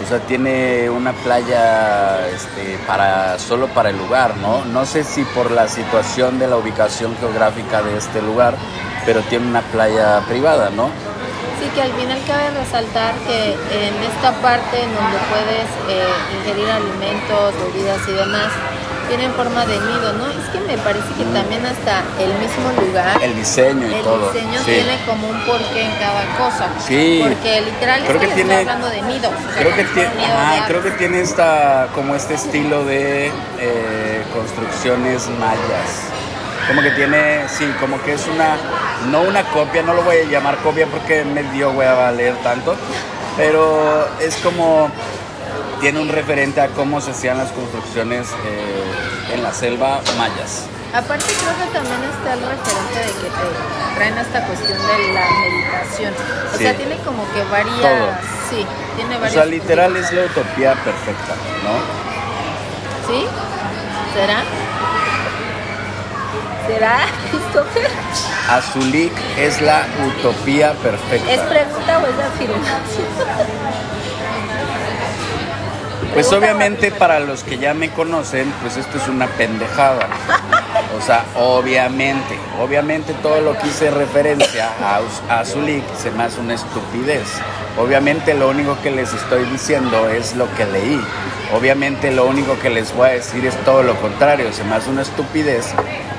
O 0.00 0.08
sea, 0.08 0.20
tiene 0.20 0.88
una 0.90 1.12
playa 1.12 2.28
este, 2.28 2.78
para, 2.86 3.38
solo 3.38 3.68
para 3.68 3.90
el 3.90 3.98
lugar, 3.98 4.36
¿no? 4.36 4.64
No 4.64 4.86
sé 4.86 5.04
si 5.04 5.24
por 5.24 5.50
la 5.50 5.68
situación 5.68 6.38
de 6.38 6.48
la 6.48 6.56
ubicación 6.56 7.16
geográfica 7.18 7.82
de 7.82 7.98
este 7.98 8.22
lugar, 8.22 8.56
pero 9.04 9.20
tiene 9.22 9.46
una 9.46 9.60
playa 9.60 10.20
privada, 10.28 10.70
¿no? 10.70 10.90
Sí, 11.60 11.68
que 11.74 11.82
al 11.82 11.92
final 11.92 12.18
cabe 12.26 12.50
resaltar 12.50 13.14
que 13.26 13.52
en 13.52 13.94
esta 14.02 14.32
parte 14.42 14.82
en 14.82 14.94
donde 14.94 15.18
puedes 15.30 15.68
eh, 15.88 16.08
ingerir 16.38 16.70
alimentos, 16.70 17.54
bebidas 17.66 18.00
y 18.08 18.12
demás, 18.12 18.48
tienen 19.12 19.32
forma 19.34 19.66
de 19.66 19.78
nido, 19.78 20.12
¿no? 20.14 20.26
Es 20.30 20.48
que 20.52 20.60
me 20.60 20.78
parece 20.78 21.08
que 21.18 21.24
también 21.34 21.66
hasta 21.66 22.00
el 22.18 22.32
mismo 22.40 22.72
lugar, 22.86 23.22
El 23.22 23.36
diseño 23.36 23.86
y 23.86 23.94
el 23.94 24.02
todo. 24.02 24.32
diseño 24.32 24.58
sí. 24.60 24.64
tiene 24.72 24.98
como 25.06 25.28
un 25.28 25.38
porqué 25.44 25.82
en 25.82 25.92
cada 25.98 26.24
cosa. 26.38 26.68
Sí. 26.86 27.20
Porque 27.22 27.60
literal 27.60 28.00
Creo 28.06 28.14
es 28.16 28.20
que 28.22 28.28
que, 28.28 28.34
tiene- 28.34 28.56
hablando 28.56 28.88
de 28.88 29.02
nidos. 29.02 29.32
Creo 29.58 29.74
que 29.76 29.84
tiene, 29.84 30.24
ajá, 30.24 30.64
creo 30.66 30.82
que 30.82 30.90
tiene 30.92 31.20
esta, 31.20 31.88
como 31.94 32.14
este 32.14 32.34
estilo 32.34 32.84
de 32.86 33.26
eh, 33.60 34.22
construcciones 34.32 35.28
mayas. 35.38 36.08
Como 36.68 36.80
que 36.80 36.92
tiene, 36.92 37.42
sí, 37.48 37.70
como 37.80 38.00
que 38.02 38.14
es 38.14 38.26
una, 38.28 38.56
no 39.10 39.20
una 39.28 39.42
copia, 39.44 39.82
no 39.82 39.92
lo 39.92 40.02
voy 40.04 40.16
a 40.16 40.24
llamar 40.24 40.56
copia 40.58 40.86
porque 40.86 41.22
me 41.24 41.42
dio 41.52 41.70
hueva 41.72 42.08
a 42.08 42.12
leer 42.12 42.34
tanto, 42.42 42.76
pero 43.36 44.08
es 44.20 44.36
como, 44.36 44.88
tiene 45.80 46.00
un 46.00 46.08
referente 46.08 46.60
a 46.60 46.68
cómo 46.68 47.00
se 47.00 47.10
hacían 47.10 47.36
las 47.38 47.50
construcciones 47.50 48.28
eh, 48.46 48.71
en 49.32 49.42
la 49.42 49.52
selva 49.52 50.00
mayas. 50.18 50.66
Aparte 50.94 51.24
creo 51.24 51.56
que 51.56 51.72
también 51.72 52.02
está 52.04 52.34
el 52.34 52.40
referente 52.40 52.98
de 52.98 53.12
que 53.20 53.28
te 53.30 53.94
traen 53.96 54.18
esta 54.18 54.46
cuestión 54.46 54.78
de 54.78 55.12
la 55.14 55.24
meditación. 55.40 56.12
O 56.52 56.56
Sí. 56.58 56.64
sea, 56.64 56.74
tiene 56.76 56.96
como 56.98 57.24
que 57.32 57.42
varias... 57.44 57.80
Todo. 57.80 58.08
Sí, 58.50 58.66
tiene 58.96 59.16
O 59.16 59.20
varias... 59.20 59.32
sea, 59.32 59.44
literal 59.46 59.96
es 59.96 60.12
la 60.12 60.22
utopía 60.26 60.74
perfecta, 60.74 61.34
¿no? 61.64 61.74
¿Sí? 63.08 63.26
¿Será? 64.14 64.42
¿Será, 66.66 66.98
Christopher? 67.30 67.90
Azulik 68.50 69.12
es 69.38 69.60
la 69.62 69.86
utopía 70.06 70.72
perfecta. 70.74 71.32
¿Es 71.32 71.40
pregunta 71.40 71.98
o 71.98 72.06
es 72.06 72.14
afirmación? 72.18 72.72
Pues 76.14 76.30
obviamente 76.30 76.90
para 76.90 77.20
los 77.20 77.42
que 77.42 77.56
ya 77.56 77.72
me 77.72 77.90
conocen, 77.90 78.52
pues 78.60 78.76
esto 78.76 78.98
es 78.98 79.08
una 79.08 79.28
pendejada. 79.28 80.08
O 80.98 81.00
sea, 81.00 81.24
obviamente, 81.36 82.38
obviamente 82.60 83.14
todo 83.14 83.40
lo 83.40 83.58
que 83.58 83.68
hice 83.68 83.90
referencia 83.90 84.68
a, 84.82 85.00
a 85.40 85.44
Zulik 85.46 85.82
se 85.96 86.10
me 86.10 86.24
hace 86.24 86.38
una 86.40 86.54
estupidez. 86.54 87.26
Obviamente 87.78 88.34
lo 88.34 88.50
único 88.50 88.76
que 88.82 88.90
les 88.90 89.14
estoy 89.14 89.46
diciendo 89.46 90.10
es 90.10 90.36
lo 90.36 90.54
que 90.54 90.66
leí. 90.66 91.00
Obviamente 91.54 92.12
lo 92.12 92.26
único 92.26 92.58
que 92.58 92.68
les 92.68 92.94
voy 92.94 93.08
a 93.08 93.12
decir 93.12 93.46
es 93.46 93.56
todo 93.64 93.82
lo 93.82 93.96
contrario. 93.96 94.52
Se 94.52 94.64
me 94.64 94.74
hace 94.74 94.90
una 94.90 95.02
estupidez 95.02 95.72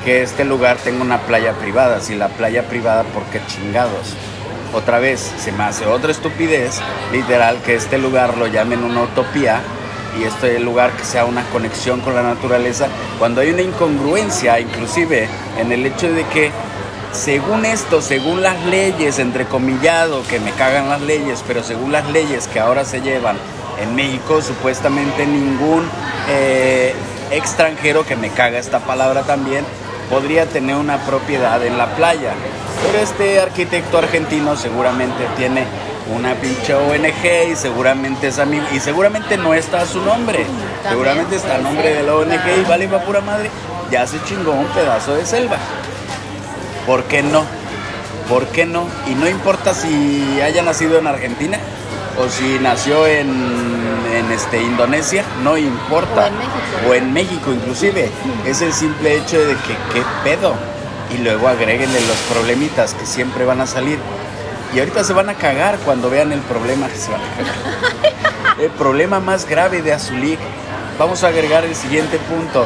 que 0.04 0.24
este 0.24 0.44
lugar 0.44 0.78
tenga 0.78 1.04
una 1.04 1.20
playa 1.20 1.54
privada. 1.54 2.02
Si 2.02 2.16
la 2.16 2.30
playa 2.30 2.64
privada, 2.64 3.04
¿por 3.04 3.24
qué 3.26 3.42
chingados? 3.46 4.16
Otra 4.74 4.98
vez, 4.98 5.32
se 5.38 5.52
me 5.52 5.66
hace 5.66 5.86
otra 5.86 6.12
estupidez, 6.12 6.82
literal, 7.12 7.62
que 7.62 7.76
este 7.76 8.00
lugar 8.00 8.40
lo 8.40 8.48
llamen 8.48 8.84
una 8.84 9.04
utopía 9.04 9.62
y 10.20 10.24
este 10.24 10.60
lugar 10.60 10.92
que 10.92 11.04
sea 11.04 11.26
una 11.26 11.44
conexión 11.50 12.02
con 12.02 12.16
la 12.16 12.24
naturaleza, 12.24 12.88
cuando 13.20 13.42
hay 13.42 13.52
una 13.52 13.62
incongruencia 13.62 14.60
inclusive 14.60 15.28
en 15.60 15.72
el 15.72 15.86
hecho 15.86 16.12
de 16.12 16.24
que 16.26 16.52
según 17.14 17.64
esto, 17.64 18.02
según 18.02 18.42
las 18.42 18.66
leyes, 18.66 19.20
entrecomillado, 19.20 20.24
que 20.28 20.40
me 20.40 20.52
cagan 20.52 20.90
las 20.90 21.02
leyes, 21.02 21.44
pero 21.48 21.64
según 21.64 21.92
las 21.92 22.10
leyes 22.10 22.48
que 22.48 22.60
ahora 22.60 22.86
se 22.86 23.02
llevan 23.02 23.38
en 23.80 23.96
México, 23.96 24.42
supuestamente 24.42 25.26
ningún 25.26 25.88
eh, 26.30 26.94
extranjero, 27.32 28.06
que 28.06 28.16
me 28.16 28.30
caga 28.30 28.58
esta 28.58 28.80
palabra 28.80 29.22
también, 29.24 29.64
podría 30.10 30.48
tener 30.48 30.76
una 30.76 30.98
propiedad 31.06 31.64
en 31.64 31.78
la 31.78 31.96
playa. 31.96 32.34
Pero 32.86 33.04
este 33.04 33.40
arquitecto 33.40 34.00
argentino 34.00 34.56
seguramente 34.56 35.24
tiene 35.38 35.66
una 36.12 36.36
pinche 36.36 36.74
ONG 36.74 37.52
y 37.52 37.56
seguramente 37.56 38.28
es 38.28 38.40
amigo 38.40 38.66
y 38.74 38.80
seguramente 38.80 39.38
no 39.38 39.54
está 39.54 39.86
su 39.86 40.02
nombre. 40.02 40.46
seguramente 40.88 41.36
está 41.36 41.56
a 41.56 41.58
nombre 41.60 41.94
de 41.94 42.04
la 42.04 42.16
ONG 42.16 42.62
y 42.62 42.68
vale 42.68 42.88
va 42.88 43.00
pura 43.00 43.22
madre. 43.22 43.50
Ya 43.90 44.06
se 44.08 44.22
chingó 44.24 44.52
un 44.52 44.68
pedazo 44.68 45.16
de 45.16 45.26
selva. 45.26 45.58
¿Por 46.86 47.04
qué 47.06 47.24
no? 47.24 47.44
¿Por 48.28 48.48
qué 48.48 48.66
no? 48.66 48.88
Y 49.08 49.16
no 49.16 49.28
importa 49.28 49.74
si 49.74 50.42
haya 50.42 50.62
nacido 50.62 50.98
en 50.98 51.08
Argentina 51.08 51.58
o 52.18 52.30
si 52.30 52.60
nació 52.60 53.08
en, 53.08 53.30
en 54.14 54.32
este, 54.32 54.62
Indonesia, 54.62 55.24
no 55.44 55.58
importa. 55.58 56.26
O 56.26 56.28
en 56.28 56.38
México. 56.38 56.90
O 56.90 56.94
en 56.94 57.14
México 57.14 57.54
inclusive. 57.54 58.10
Es 58.46 58.62
el 58.62 58.74
simple 58.74 59.16
hecho 59.18 59.40
de 59.40 59.54
que 59.54 59.76
qué 59.94 60.04
pedo. 60.24 60.54
Y 61.14 61.20
luego 61.20 61.48
agréguenle 61.48 62.00
los 62.02 62.18
problemitas 62.32 62.94
que 62.94 63.06
siempre 63.06 63.46
van 63.46 63.62
a 63.62 63.68
salir. 63.68 64.00
Y 64.74 64.80
ahorita 64.80 65.04
se 65.04 65.14
van 65.14 65.30
a 65.30 65.36
cagar 65.36 65.78
cuando 65.80 66.10
vean 66.10 66.32
el 66.32 66.42
problema 66.42 66.88
que 66.88 66.98
se 66.98 67.12
van 67.12 67.22
a 67.22 67.36
cagar. 67.36 68.60
El 68.60 68.72
problema 68.72 69.20
más 69.20 69.48
grave 69.48 69.82
de 69.82 69.94
Azulik. 69.94 70.40
Vamos 70.98 71.24
a 71.24 71.28
agregar 71.28 71.64
el 71.64 71.76
siguiente 71.76 72.18
punto. 72.18 72.66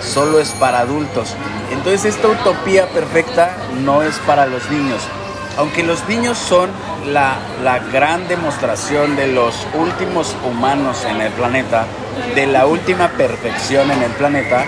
Solo 0.00 0.40
es 0.40 0.50
para 0.50 0.80
adultos. 0.80 1.34
Entonces 1.70 2.04
esta 2.16 2.28
utopía 2.28 2.88
perfecta 2.88 3.56
no 3.84 4.02
es 4.02 4.16
para 4.20 4.46
los 4.46 4.68
niños. 4.70 5.00
Aunque 5.56 5.82
los 5.84 6.06
niños 6.08 6.36
son 6.36 6.70
la, 7.06 7.38
la 7.62 7.78
gran 7.78 8.26
demostración 8.28 9.16
de 9.16 9.28
los 9.28 9.66
últimos 9.74 10.34
humanos 10.44 11.04
en 11.04 11.20
el 11.20 11.32
planeta, 11.32 11.86
de 12.34 12.46
la 12.46 12.66
última 12.66 13.08
perfección 13.08 13.90
en 13.90 14.02
el 14.02 14.10
planeta, 14.12 14.64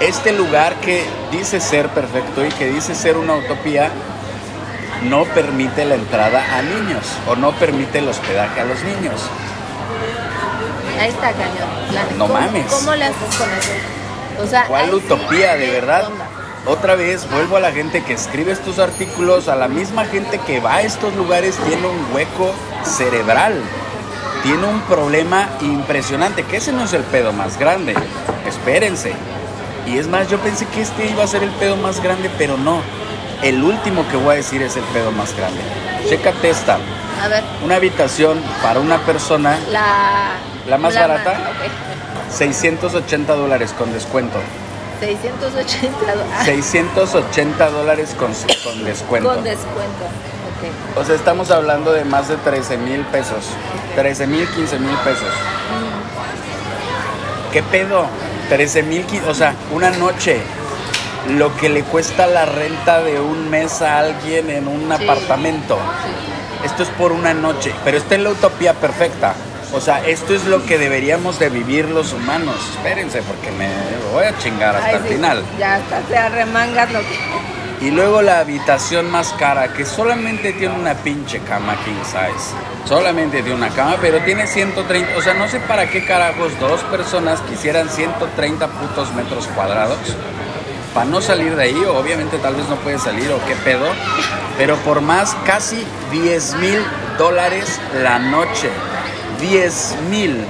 este 0.00 0.32
lugar 0.32 0.74
que 0.76 1.04
dice 1.32 1.60
ser 1.60 1.88
perfecto 1.88 2.44
y 2.44 2.48
que 2.50 2.70
dice 2.70 2.94
ser 2.94 3.16
una 3.16 3.34
utopía, 3.34 3.90
no 5.08 5.24
permite 5.24 5.84
la 5.84 5.94
entrada 5.94 6.44
a 6.56 6.62
niños 6.62 7.04
o 7.28 7.36
no 7.36 7.52
permite 7.52 7.98
el 7.98 8.08
hospedaje 8.08 8.60
a 8.60 8.64
los 8.64 8.82
niños. 8.82 9.20
Ahí 11.00 11.08
está 11.08 11.32
cañón. 11.32 12.18
No 12.18 12.26
¿cómo- 12.26 12.40
mames. 12.40 12.66
¿Cómo 12.72 12.94
le 12.94 13.04
haces 13.04 13.36
con 13.36 13.50
eso? 13.50 14.42
O 14.42 14.46
sea, 14.46 14.64
¿Cuál 14.66 14.86
sí, 14.90 14.94
utopía, 14.96 15.54
de 15.56 15.66
¿qué 15.66 15.72
verdad? 15.72 16.06
onda? 16.06 16.26
Otra 16.66 16.94
vez 16.96 17.30
vuelvo 17.30 17.56
a 17.56 17.60
la 17.60 17.70
gente 17.72 18.02
que 18.02 18.12
escribe 18.14 18.52
estos 18.52 18.78
artículos, 18.78 19.48
a 19.48 19.54
la 19.56 19.68
misma 19.68 20.04
gente 20.04 20.38
que 20.46 20.58
va 20.60 20.76
a 20.76 20.82
estos 20.82 21.14
lugares 21.14 21.56
tiene 21.68 21.86
un 21.86 22.06
hueco 22.12 22.52
cerebral, 22.84 23.60
tiene 24.42 24.66
un 24.66 24.80
problema 24.82 25.48
impresionante, 25.60 26.42
que 26.42 26.56
ese 26.56 26.72
no 26.72 26.84
es 26.84 26.92
el 26.92 27.02
pedo 27.04 27.32
más 27.32 27.58
grande, 27.58 27.94
espérense. 28.48 29.12
Y 29.86 29.98
es 29.98 30.08
más, 30.08 30.28
yo 30.28 30.38
pensé 30.38 30.66
que 30.66 30.80
este 30.82 31.06
iba 31.06 31.22
a 31.22 31.28
ser 31.28 31.44
el 31.44 31.50
pedo 31.50 31.76
más 31.76 32.02
grande, 32.02 32.28
pero 32.36 32.56
no. 32.56 32.80
El 33.42 33.62
último 33.62 34.06
que 34.08 34.16
voy 34.16 34.34
a 34.34 34.36
decir 34.36 34.62
es 34.62 34.76
el 34.76 34.84
pedo 34.84 35.12
más 35.12 35.36
grande. 35.36 35.60
Chécate 36.08 36.50
esta, 36.50 36.78
A 37.22 37.28
ver, 37.28 37.42
una 37.64 37.76
habitación 37.76 38.40
para 38.62 38.80
una 38.80 38.98
persona, 38.98 39.58
la... 39.70 40.34
¿La 40.68 40.78
más 40.78 40.94
barata? 40.94 41.32
ok. 41.32 42.32
680 42.32 43.34
dólares 43.34 43.72
con 43.76 43.92
descuento. 43.92 44.38
680 45.00 46.14
dólares. 46.14 46.44
680 46.44 47.70
dólares 47.70 48.16
con, 48.18 48.32
con 48.64 48.84
descuento. 48.84 49.28
Con 49.28 49.44
descuento. 49.44 50.04
Ok. 50.04 50.98
O 51.00 51.04
sea, 51.04 51.14
estamos 51.14 51.50
hablando 51.50 51.92
de 51.92 52.04
más 52.04 52.28
de 52.28 52.36
13 52.36 52.78
mil 52.78 53.00
pesos. 53.06 53.46
13 53.94 54.26
mil, 54.26 54.48
15 54.48 54.78
mil 54.78 54.96
pesos. 54.98 55.28
¿Qué 57.52 57.62
pedo? 57.62 58.06
13 58.48 58.82
mil, 58.82 59.04
o 59.28 59.34
sea, 59.34 59.54
una 59.72 59.90
noche. 59.90 60.40
Lo 61.30 61.54
que 61.56 61.68
le 61.68 61.82
cuesta 61.82 62.26
la 62.26 62.44
renta 62.46 63.02
de 63.02 63.20
un 63.20 63.50
mes 63.50 63.82
a 63.82 63.98
alguien 63.98 64.48
en 64.50 64.68
un 64.68 64.88
Sí. 64.88 65.04
apartamento. 65.04 65.78
Esto 66.64 66.82
es 66.84 66.88
por 66.90 67.12
una 67.12 67.34
noche, 67.34 67.72
pero 67.84 67.96
esta 67.96 68.14
es 68.14 68.20
la 68.20 68.30
utopía 68.30 68.74
perfecta. 68.74 69.34
O 69.72 69.80
sea, 69.80 70.04
esto 70.06 70.34
es 70.34 70.44
lo 70.44 70.64
que 70.64 70.78
deberíamos 70.78 71.38
de 71.38 71.48
vivir 71.48 71.88
los 71.90 72.12
humanos. 72.12 72.54
Espérense, 72.76 73.22
porque 73.22 73.50
me 73.50 73.68
voy 74.12 74.24
a 74.24 74.38
chingar 74.38 74.76
hasta 74.76 74.88
Ay, 74.88 74.94
el 74.96 75.02
sí, 75.02 75.08
final. 75.08 75.42
Ya 75.58 75.74
hasta 75.76 76.00
te 76.00 76.16
arremangas 76.16 76.92
lo 76.92 77.00
que... 77.00 77.18
Y 77.86 77.90
luego 77.90 78.22
la 78.22 78.38
habitación 78.38 79.10
más 79.10 79.34
cara, 79.38 79.68
que 79.74 79.84
solamente 79.84 80.52
tiene 80.54 80.74
una 80.74 80.94
pinche 80.94 81.40
cama 81.40 81.76
king 81.84 82.02
size. 82.04 82.54
Solamente 82.88 83.42
tiene 83.42 83.54
una 83.54 83.68
cama, 83.68 83.96
pero 84.00 84.18
tiene 84.20 84.46
130. 84.46 85.18
O 85.18 85.20
sea, 85.20 85.34
no 85.34 85.46
sé 85.48 85.58
para 85.60 85.90
qué 85.90 86.04
carajos 86.06 86.58
dos 86.58 86.80
personas 86.84 87.40
quisieran 87.42 87.90
130 87.90 88.68
putos 88.68 89.12
metros 89.14 89.46
cuadrados. 89.48 89.98
Para 90.96 91.10
no 91.10 91.20
salir 91.20 91.54
de 91.54 91.62
ahí, 91.62 91.84
obviamente 91.84 92.38
tal 92.38 92.54
vez 92.54 92.66
no 92.70 92.76
puede 92.76 92.98
salir 92.98 93.30
o 93.30 93.38
qué 93.46 93.54
pedo. 93.56 93.84
Pero 94.56 94.76
por 94.76 95.02
más, 95.02 95.36
casi 95.44 95.84
10 96.10 96.54
mil 96.54 96.82
dólares 97.18 97.78
la 98.02 98.18
noche. 98.18 98.70
10 99.38 99.96
mil. 100.08 100.42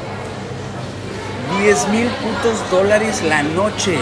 10 1.62 1.88
mil 1.88 2.06
putos 2.06 2.70
dólares 2.70 3.24
la 3.24 3.42
noche. 3.42 3.98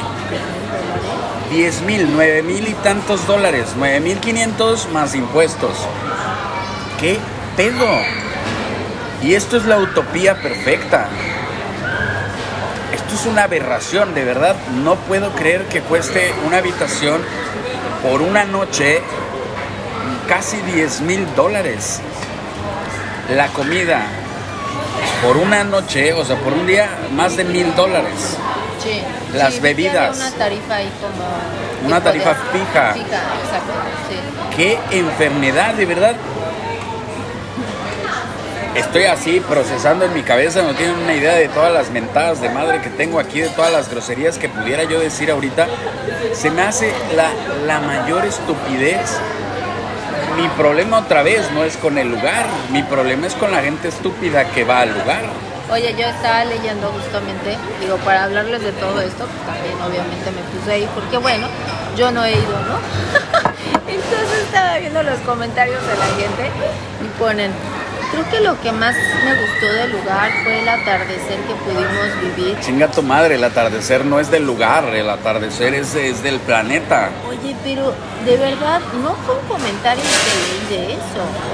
10 1.51 1.81
mil, 1.81 2.11
9 2.13 2.43
mil 2.43 2.69
y 2.69 2.75
tantos 2.75 3.27
dólares, 3.27 3.69
9 3.79 4.01
mil 4.01 4.19
500 4.19 4.91
más 4.93 5.15
impuestos. 5.15 5.73
¿Qué 7.01 7.19
pedo? 7.57 7.89
Y 9.23 9.33
esto 9.33 9.57
es 9.57 9.65
la 9.65 9.79
utopía 9.79 10.43
perfecta. 10.43 11.09
Esto 13.15 13.29
es 13.29 13.33
una 13.33 13.45
aberración, 13.45 14.13
de 14.13 14.25
verdad. 14.25 14.57
No 14.83 14.97
puedo 14.97 15.31
creer 15.37 15.67
que 15.67 15.83
cueste 15.83 16.35
una 16.49 16.57
habitación 16.57 17.23
por 18.03 18.23
una 18.23 18.43
noche 18.43 19.03
casi 20.27 20.57
10 20.57 21.03
mil 21.03 21.25
dólares. 21.37 22.01
La 23.31 23.47
comida 23.49 24.03
por 25.23 25.37
una 25.37 25.63
noche, 25.63 26.13
o 26.13 26.25
sea, 26.25 26.35
por 26.41 26.55
un 26.55 26.67
día, 26.67 26.89
más 27.13 27.37
de 27.37 27.45
mil 27.45 27.73
dólares. 27.77 28.37
Sí. 28.83 29.01
Las 29.33 29.55
Sí, 29.55 29.61
bebidas. 29.61 30.17
Una 30.17 30.31
tarifa 30.33 30.75
ahí 30.75 30.91
como... 31.01 31.87
Una 31.87 32.01
tarifa 32.03 32.35
fija. 32.35 32.95
Fija, 32.95 33.23
exacto. 33.45 33.73
Sí. 34.09 34.57
qué 34.57 34.79
enfermedad, 34.91 35.75
de 35.75 35.87
verdad. 35.87 36.17
Estoy 38.75 39.05
así 39.05 39.41
procesando 39.41 40.05
en 40.05 40.13
mi 40.13 40.23
cabeza, 40.23 40.63
no 40.63 40.75
tienen 40.75 40.97
una 40.97 41.15
idea 41.15 41.35
de 41.35 41.49
todas 41.49 41.73
las 41.73 41.91
mentadas 41.91 42.41
de 42.41 42.49
madre 42.49 42.81
que 42.81 42.91
tengo 42.91 43.21
aquí, 43.21 43.41
de 43.41 43.49
todas 43.51 43.71
las 43.73 43.89
groserías 43.89 44.37
que 44.37 44.49
pudiera 44.49 44.83
yo 44.83 44.99
decir 44.99 45.31
ahorita. 45.31 45.69
Se 46.33 46.51
me 46.51 46.63
hace 46.63 46.93
la, 47.15 47.31
la 47.67 47.81
mayor 47.81 48.25
estupidez. 48.25 49.17
Mi 50.37 50.49
problema 50.49 50.99
otra 50.99 51.23
vez 51.23 51.49
no 51.53 51.63
es 51.63 51.77
con 51.77 51.99
el 51.99 52.09
lugar, 52.09 52.47
mi 52.71 52.83
problema 52.83 53.29
es 53.29 53.35
con 53.35 53.53
la 53.53 53.63
gente 53.63 53.89
estúpida 53.89 54.45
que 54.51 54.65
va 54.65 54.81
al 54.81 54.93
lugar. 54.93 55.23
Oye, 55.71 55.95
yo 55.97 56.07
estaba 56.07 56.45
leyendo 56.45 56.89
justamente, 56.89 57.57
digo, 57.81 57.97
para 57.99 58.25
hablarles 58.25 58.61
de 58.61 58.73
todo 58.73 59.01
esto, 59.01 59.27
pues 59.27 59.47
también 59.47 59.75
obviamente 59.81 60.31
me 60.33 60.43
puse 60.59 60.73
ahí, 60.73 60.89
porque 60.95 61.17
bueno, 61.17 61.47
yo 61.97 62.11
no 62.11 62.25
he 62.25 62.33
ido, 62.33 62.59
¿no? 62.69 62.79
Entonces 63.89 64.39
estaba 64.43 64.79
viendo 64.79 65.03
los 65.03 65.19
comentarios 65.21 65.81
de 65.87 65.97
la 65.97 66.07
gente 66.07 66.51
y 67.03 67.19
ponen, 67.19 67.53
Creo 68.15 68.31
que 68.31 68.41
lo 68.41 68.61
que 68.61 68.71
más 68.71 68.95
me 69.25 69.35
gustó 69.41 69.67
del 69.67 69.91
lugar 69.91 70.31
fue 70.45 70.61
el 70.61 70.69
atardecer 70.69 71.37
que 71.49 71.55
pudimos 71.65 72.37
vivir. 72.37 72.57
Chinga 72.61 72.89
tu 72.89 73.03
madre, 73.03 73.35
el 73.35 73.43
atardecer 73.43 74.05
no 74.05 74.21
es 74.21 74.31
del 74.31 74.47
lugar, 74.47 74.85
el 74.95 75.11
atardecer 75.11 75.75
es, 75.75 75.95
es 75.97 76.23
del 76.23 76.39
planeta. 76.39 77.11
Oye, 77.29 77.57
pero 77.65 77.93
de 78.25 78.37
verdad 78.37 78.81
no 79.03 79.17
fue 79.27 79.35
un 79.35 79.47
comentario 79.49 80.03
que 80.05 80.71
leí 80.77 80.79
de 80.87 80.93
eso. 80.93 81.01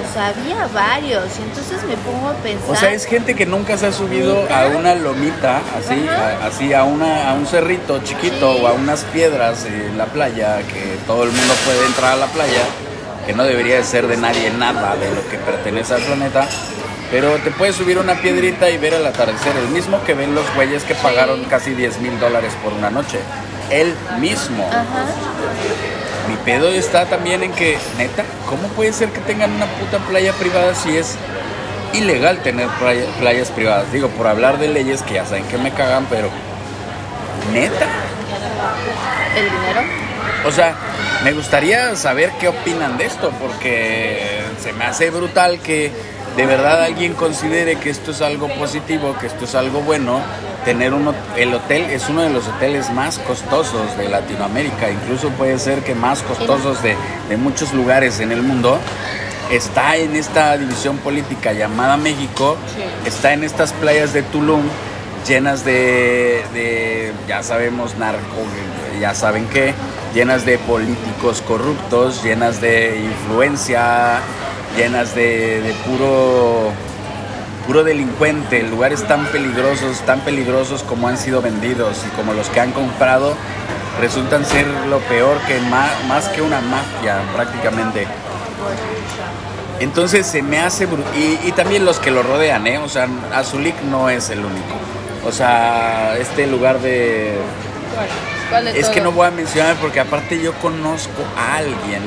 O 0.06 0.12
sea, 0.12 0.26
había 0.28 0.66
varios. 0.74 1.24
Y 1.38 1.42
entonces 1.42 1.82
me 1.84 1.96
pongo 1.96 2.28
a 2.28 2.34
pensar. 2.34 2.70
O 2.70 2.76
sea, 2.76 2.92
es 2.92 3.06
gente 3.06 3.34
que 3.34 3.46
nunca 3.46 3.78
se 3.78 3.86
ha 3.86 3.92
subido 3.92 4.46
a 4.52 4.66
una 4.66 4.94
lomita, 4.94 5.62
así, 5.78 6.06
a, 6.08 6.46
así 6.46 6.74
a, 6.74 6.84
una, 6.84 7.30
a 7.30 7.34
un 7.34 7.46
cerrito 7.46 8.00
chiquito 8.04 8.54
Sí. 8.54 8.60
o 8.62 8.66
a 8.68 8.72
unas 8.72 9.04
piedras 9.04 9.64
en 9.64 9.96
la 9.96 10.04
playa, 10.06 10.58
que 10.68 10.98
todo 11.06 11.24
el 11.24 11.30
mundo 11.30 11.54
puede 11.64 11.86
entrar 11.86 12.12
a 12.12 12.16
la 12.16 12.26
playa, 12.26 12.62
que 13.30 13.36
no 13.36 13.44
debería 13.44 13.76
de 13.76 13.84
ser 13.84 14.08
de 14.08 14.16
nadie 14.16 14.50
nada 14.58 14.96
de 14.96 15.08
lo 15.14 15.28
que 15.28 15.38
pertenece 15.38 15.94
al 15.94 16.00
planeta. 16.02 16.48
Pero 17.12 17.36
te 17.38 17.52
puedes 17.52 17.76
subir 17.76 17.96
una 17.96 18.14
piedrita 18.16 18.68
y 18.70 18.76
ver 18.76 18.92
el 18.94 19.06
atardecer, 19.06 19.54
el 19.56 19.68
mismo 19.68 20.02
que 20.02 20.14
ven 20.14 20.34
los 20.34 20.52
güeyes 20.56 20.82
que 20.82 20.96
pagaron 20.96 21.44
casi 21.44 21.70
10 21.74 22.00
mil 22.00 22.18
dólares 22.18 22.52
por 22.60 22.72
una 22.72 22.90
noche. 22.90 23.20
El 23.70 23.94
mismo. 24.18 24.66
Ajá. 24.68 25.04
Mi 26.28 26.34
pedo 26.44 26.70
está 26.72 27.06
también 27.06 27.44
en 27.44 27.52
que, 27.52 27.78
neta, 27.98 28.24
¿cómo 28.48 28.66
puede 28.74 28.92
ser 28.92 29.10
que 29.10 29.20
tengan 29.20 29.52
una 29.52 29.66
puta 29.66 29.98
playa 29.98 30.32
privada 30.32 30.74
si 30.74 30.96
es 30.96 31.14
ilegal 31.92 32.38
tener 32.42 32.66
playa- 32.80 33.06
playas 33.20 33.50
privadas? 33.50 33.92
Digo, 33.92 34.08
por 34.08 34.26
hablar 34.26 34.58
de 34.58 34.66
leyes 34.66 35.02
que 35.04 35.14
ya 35.14 35.24
saben 35.24 35.44
que 35.44 35.56
me 35.56 35.70
cagan, 35.70 36.04
pero 36.10 36.28
neta. 37.52 37.86
El 39.36 39.44
dinero. 39.44 39.82
O 40.44 40.50
sea, 40.50 40.74
me 41.24 41.32
gustaría 41.32 41.94
saber 41.96 42.30
qué 42.40 42.48
opinan 42.48 42.96
de 42.98 43.06
esto, 43.06 43.30
porque 43.40 44.40
se 44.62 44.72
me 44.72 44.84
hace 44.84 45.10
brutal 45.10 45.60
que 45.60 45.90
de 46.36 46.46
verdad 46.46 46.84
alguien 46.84 47.14
considere 47.14 47.76
que 47.76 47.90
esto 47.90 48.12
es 48.12 48.22
algo 48.22 48.48
positivo, 48.54 49.16
que 49.20 49.26
esto 49.26 49.44
es 49.44 49.54
algo 49.54 49.80
bueno. 49.80 50.20
Tener 50.64 50.92
un, 50.92 51.06
hot- 51.06 51.36
el 51.36 51.54
hotel 51.54 51.84
es 51.90 52.08
uno 52.08 52.22
de 52.22 52.30
los 52.30 52.46
hoteles 52.46 52.90
más 52.90 53.18
costosos 53.18 53.96
de 53.96 54.08
Latinoamérica, 54.08 54.90
incluso 54.90 55.30
puede 55.30 55.58
ser 55.58 55.80
que 55.80 55.94
más 55.94 56.22
costosos 56.22 56.82
de, 56.82 56.96
de 57.28 57.36
muchos 57.36 57.72
lugares 57.72 58.20
en 58.20 58.30
el 58.32 58.42
mundo. 58.42 58.78
Está 59.50 59.96
en 59.96 60.14
esta 60.14 60.56
división 60.56 60.98
política 60.98 61.52
llamada 61.52 61.96
México, 61.96 62.56
está 63.04 63.32
en 63.32 63.42
estas 63.42 63.72
playas 63.72 64.12
de 64.12 64.22
Tulum 64.22 64.62
llenas 65.26 65.64
de, 65.64 66.42
de, 66.54 67.12
ya 67.28 67.42
sabemos, 67.42 67.96
narco, 67.98 68.20
ya 69.00 69.14
saben 69.14 69.46
qué, 69.48 69.74
llenas 70.14 70.46
de 70.46 70.56
corruptos, 71.42 72.22
llenas 72.22 72.60
de 72.60 72.98
influencia, 72.98 74.20
llenas 74.76 75.14
de, 75.14 75.74
puro, 75.86 76.70
puro 77.66 77.84
delincuente, 77.84 78.62
lugares 78.62 79.06
tan 79.06 79.26
peligrosos, 79.26 80.00
tan 80.00 80.20
peligrosos 80.20 80.82
como 80.82 81.08
han 81.08 81.18
sido 81.18 81.42
vendidos 81.42 82.04
y 82.06 82.16
como 82.16 82.32
los 82.32 82.48
que 82.48 82.60
han 82.60 82.72
comprado, 82.72 83.36
resultan 84.00 84.44
ser 84.46 84.66
lo 84.88 84.98
peor 85.00 85.38
que 85.46 85.60
más, 85.60 85.90
más 86.08 86.28
que 86.28 86.42
una 86.42 86.60
mafia 86.60 87.20
prácticamente. 87.34 88.06
Entonces 89.78 90.26
se 90.26 90.42
me 90.42 90.58
hace... 90.60 90.88
Y, 91.16 91.48
y 91.48 91.52
también 91.52 91.84
los 91.84 91.98
que 91.98 92.10
lo 92.10 92.22
rodean, 92.22 92.66
¿eh? 92.66 92.78
O 92.78 92.88
sea, 92.88 93.08
Azulik 93.34 93.80
no 93.82 94.10
es 94.10 94.30
el 94.30 94.40
único. 94.40 94.74
O 95.26 95.32
sea, 95.32 96.16
este 96.18 96.46
lugar 96.46 96.80
de... 96.80 97.38
¿Cuál 98.50 98.64
de 98.66 98.78
Es 98.80 98.88
que 98.88 99.00
no 99.00 99.12
voy 99.12 99.26
a 99.26 99.30
mencionar 99.30 99.76
porque 99.76 100.00
aparte 100.00 100.40
yo 100.40 100.52
conozco 100.54 101.22
a 101.36 101.56
alguien 101.58 102.02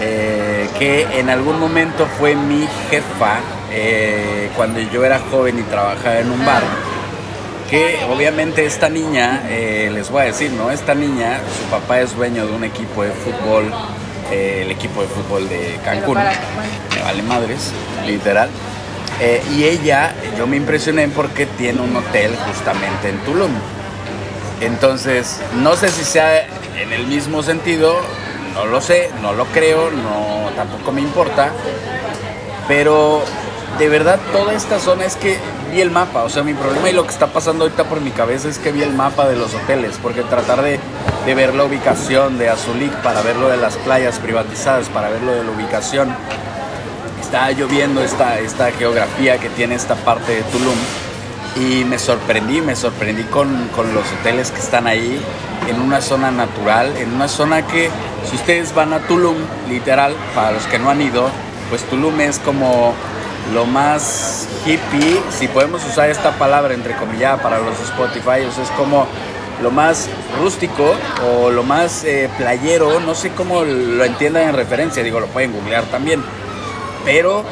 eh, 0.00 0.68
que 0.78 1.06
en 1.20 1.30
algún 1.30 1.60
momento 1.60 2.06
fue 2.18 2.34
mi 2.34 2.66
jefa 2.90 3.38
eh, 3.70 4.50
cuando 4.56 4.80
yo 4.80 5.04
era 5.04 5.20
joven 5.30 5.58
y 5.58 5.62
trabajaba 5.62 6.18
en 6.18 6.30
un 6.30 6.44
bar. 6.44 6.62
Que 7.70 8.00
obviamente 8.10 8.66
esta 8.66 8.88
niña, 8.90 9.42
eh, 9.48 9.90
les 9.94 10.10
voy 10.10 10.22
a 10.22 10.24
decir, 10.26 10.50
¿no? 10.52 10.70
Esta 10.70 10.94
niña, 10.94 11.38
su 11.58 11.64
papá 11.70 12.00
es 12.00 12.14
dueño 12.14 12.46
de 12.46 12.52
un 12.52 12.64
equipo 12.64 13.02
de 13.02 13.12
fútbol, 13.12 13.72
el 14.30 14.70
equipo 14.70 15.00
de 15.02 15.08
fútbol 15.08 15.48
de 15.48 15.78
Cancún. 15.84 16.14
para- 16.16 16.32
Me 16.94 17.02
vale 17.02 17.22
madres, 17.22 17.72
literal. 18.06 18.48
Y 19.54 19.64
ella, 19.64 20.12
yo 20.36 20.46
me 20.46 20.56
impresioné 20.56 21.06
porque 21.08 21.46
tiene 21.46 21.80
un 21.80 21.94
hotel 21.96 22.36
justamente 22.46 23.08
en 23.08 23.18
Tulum. 23.20 23.52
Entonces, 24.62 25.40
no 25.56 25.74
sé 25.74 25.88
si 25.88 26.04
sea 26.04 26.46
en 26.78 26.92
el 26.92 27.08
mismo 27.08 27.42
sentido, 27.42 27.96
no 28.54 28.64
lo 28.64 28.80
sé, 28.80 29.10
no 29.20 29.32
lo 29.32 29.44
creo, 29.46 29.90
no 29.90 30.50
tampoco 30.54 30.92
me 30.92 31.00
importa, 31.00 31.50
pero 32.68 33.24
de 33.80 33.88
verdad 33.88 34.20
toda 34.32 34.54
esta 34.54 34.78
zona 34.78 35.04
es 35.04 35.16
que 35.16 35.36
vi 35.72 35.80
el 35.80 35.90
mapa, 35.90 36.22
o 36.22 36.28
sea, 36.28 36.44
mi 36.44 36.54
problema 36.54 36.88
y 36.88 36.92
lo 36.92 37.02
que 37.02 37.10
está 37.10 37.26
pasando 37.26 37.64
ahorita 37.64 37.84
por 37.84 38.00
mi 38.00 38.12
cabeza 38.12 38.48
es 38.48 38.60
que 38.60 38.70
vi 38.70 38.82
el 38.82 38.92
mapa 38.92 39.28
de 39.28 39.34
los 39.34 39.52
hoteles, 39.52 39.98
porque 40.00 40.22
tratar 40.22 40.62
de, 40.62 40.78
ver 41.34 41.56
la 41.56 41.64
ubicación 41.64 42.38
de 42.38 42.48
Azulik 42.48 42.92
para 43.02 43.20
ver 43.22 43.34
lo 43.34 43.48
de 43.48 43.56
las 43.56 43.76
playas 43.78 44.20
privatizadas, 44.20 44.88
para 44.90 45.08
ver 45.08 45.22
lo 45.22 45.32
de 45.32 45.42
la 45.42 45.50
ubicación, 45.50 46.14
estaba 47.20 47.50
lloviendo 47.50 48.00
esta, 48.00 48.38
esta 48.38 48.70
geografía 48.70 49.38
que 49.38 49.48
tiene 49.48 49.74
esta 49.74 49.96
parte 49.96 50.36
de 50.36 50.42
Tulum 50.42 50.76
y 51.56 51.84
me 51.84 51.98
sorprendí, 51.98 52.60
me 52.60 52.76
sorprendí 52.76 53.24
con, 53.24 53.68
con 53.68 53.92
los 53.94 54.04
hoteles 54.12 54.50
que 54.50 54.60
están 54.60 54.86
ahí 54.86 55.20
en 55.68 55.80
una 55.80 56.00
zona 56.00 56.30
natural, 56.30 56.96
en 56.96 57.12
una 57.12 57.28
zona 57.28 57.66
que 57.66 57.90
si 58.28 58.36
ustedes 58.36 58.74
van 58.74 58.92
a 58.92 59.00
Tulum, 59.00 59.36
literal, 59.68 60.14
para 60.34 60.52
los 60.52 60.64
que 60.64 60.78
no 60.78 60.90
han 60.90 61.00
ido, 61.00 61.28
pues 61.70 61.82
Tulum 61.84 62.20
es 62.20 62.38
como 62.38 62.94
lo 63.52 63.66
más 63.66 64.48
hippie, 64.64 65.20
si 65.30 65.48
podemos 65.48 65.84
usar 65.84 66.10
esta 66.10 66.32
palabra 66.38 66.74
entrecomillada 66.74 67.42
para 67.42 67.58
los 67.58 67.78
Spotify, 67.80 68.44
o 68.46 68.62
es 68.62 68.70
como 68.76 69.06
lo 69.62 69.70
más 69.70 70.08
rústico 70.40 70.94
o 71.26 71.50
lo 71.50 71.62
más 71.62 72.04
eh, 72.04 72.28
playero, 72.38 73.00
no 73.00 73.14
sé 73.14 73.30
cómo 73.30 73.62
lo 73.62 74.04
entiendan 74.04 74.48
en 74.48 74.54
referencia, 74.54 75.02
digo, 75.02 75.20
lo 75.20 75.26
pueden 75.26 75.52
googlear 75.52 75.84
también, 75.84 76.22
pero 77.04 77.44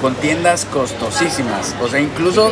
con 0.00 0.14
tiendas 0.16 0.66
costosísimas, 0.66 1.74
o 1.80 1.88
sea, 1.88 2.00
incluso 2.00 2.50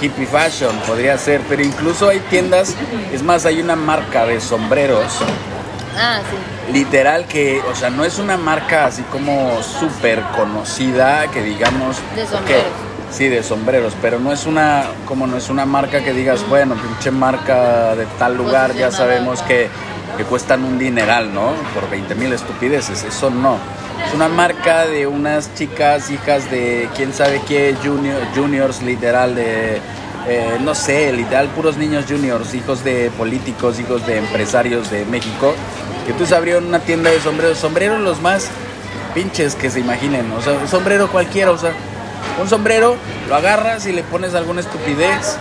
Hippie 0.00 0.26
fashion. 0.26 0.74
podría 0.86 1.16
ser, 1.18 1.40
pero 1.48 1.62
incluso 1.62 2.08
hay 2.08 2.20
tiendas, 2.30 2.74
es 3.12 3.22
más, 3.22 3.44
hay 3.46 3.60
una 3.60 3.76
marca 3.76 4.24
de 4.26 4.40
sombreros, 4.40 5.18
Ah, 5.96 6.20
sí. 6.30 6.72
literal 6.72 7.26
que, 7.26 7.60
o 7.70 7.74
sea, 7.74 7.90
no 7.90 8.04
es 8.04 8.18
una 8.18 8.36
marca 8.36 8.86
así 8.86 9.02
como 9.02 9.60
súper 9.62 10.22
conocida, 10.36 11.26
que 11.30 11.42
digamos... 11.42 11.96
De 12.14 12.26
sombreros. 12.26 12.64
sí, 13.10 13.28
de 13.28 13.42
sombreros, 13.42 13.94
pero 14.00 14.18
no 14.20 14.32
es 14.32 14.46
una, 14.46 14.84
como 15.06 15.26
no 15.26 15.36
es 15.36 15.50
una 15.50 15.66
marca 15.66 16.02
que 16.02 16.12
digas, 16.12 16.48
bueno, 16.48 16.76
pinche 16.76 17.10
marca 17.10 17.94
de 17.96 18.06
tal 18.18 18.36
lugar, 18.36 18.72
ya 18.74 18.90
sabemos 18.92 19.42
que, 19.42 19.68
que 20.16 20.24
cuestan 20.24 20.64
un 20.64 20.78
dineral, 20.78 21.32
¿no? 21.32 21.52
Por 21.74 21.88
20 21.90 22.14
mil 22.14 22.32
estupideces, 22.32 23.04
eso 23.04 23.30
no. 23.30 23.58
Es 24.06 24.14
una 24.14 24.28
marca 24.28 24.86
de 24.86 25.06
unas 25.06 25.54
chicas, 25.54 26.10
hijas 26.10 26.50
de 26.50 26.88
quién 26.96 27.12
sabe 27.12 27.40
qué, 27.46 27.76
junior, 27.82 28.20
juniors, 28.34 28.82
literal, 28.82 29.34
de, 29.34 29.80
eh, 30.26 30.58
no 30.60 30.74
sé, 30.74 31.12
literal, 31.12 31.48
puros 31.48 31.76
niños 31.76 32.04
juniors, 32.08 32.54
hijos 32.54 32.84
de 32.84 33.10
políticos, 33.16 33.78
hijos 33.78 34.06
de 34.06 34.18
empresarios 34.18 34.90
de 34.90 35.04
México, 35.04 35.54
que 36.06 36.12
tú 36.12 36.34
abrieron 36.34 36.66
una 36.66 36.80
tienda 36.80 37.10
de 37.10 37.20
sombreros, 37.20 37.58
sombreros 37.58 38.00
los 38.00 38.20
más 38.20 38.48
pinches 39.14 39.54
que 39.54 39.70
se 39.70 39.80
imaginen, 39.80 40.30
o 40.32 40.40
sea, 40.40 40.54
un 40.54 40.68
sombrero 40.68 41.10
cualquiera, 41.10 41.50
o 41.50 41.58
sea, 41.58 41.72
un 42.40 42.48
sombrero 42.48 42.96
lo 43.28 43.34
agarras 43.34 43.86
y 43.86 43.92
le 43.92 44.02
pones 44.02 44.34
alguna 44.34 44.60
estupidez 44.60 45.36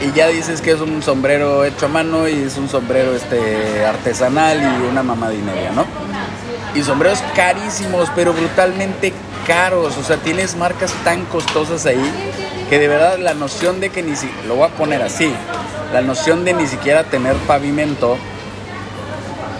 y 0.00 0.12
ya 0.12 0.28
dices 0.28 0.60
que 0.60 0.72
es 0.72 0.80
un 0.80 1.02
sombrero 1.02 1.64
hecho 1.64 1.86
a 1.86 1.88
mano 1.88 2.28
y 2.28 2.42
es 2.42 2.56
un 2.56 2.68
sombrero 2.68 3.14
este 3.14 3.84
artesanal 3.84 4.60
y 4.60 4.86
una 4.86 5.02
mamada 5.02 5.32
¿no? 5.74 5.86
Y 6.74 6.82
sombreros 6.82 7.22
carísimos, 7.36 8.10
pero 8.14 8.32
brutalmente 8.32 9.12
caros. 9.46 9.96
O 9.98 10.02
sea, 10.02 10.16
tienes 10.16 10.56
marcas 10.56 10.92
tan 11.04 11.24
costosas 11.26 11.84
ahí 11.86 12.02
que 12.70 12.78
de 12.78 12.88
verdad 12.88 13.18
la 13.18 13.34
noción 13.34 13.80
de 13.80 13.90
que 13.90 14.02
ni 14.02 14.16
si 14.16 14.28
lo 14.48 14.56
voy 14.56 14.64
a 14.64 14.70
poner 14.70 15.02
así, 15.02 15.32
la 15.92 16.00
noción 16.00 16.44
de 16.44 16.54
ni 16.54 16.66
siquiera 16.66 17.04
tener 17.04 17.36
pavimento, 17.46 18.16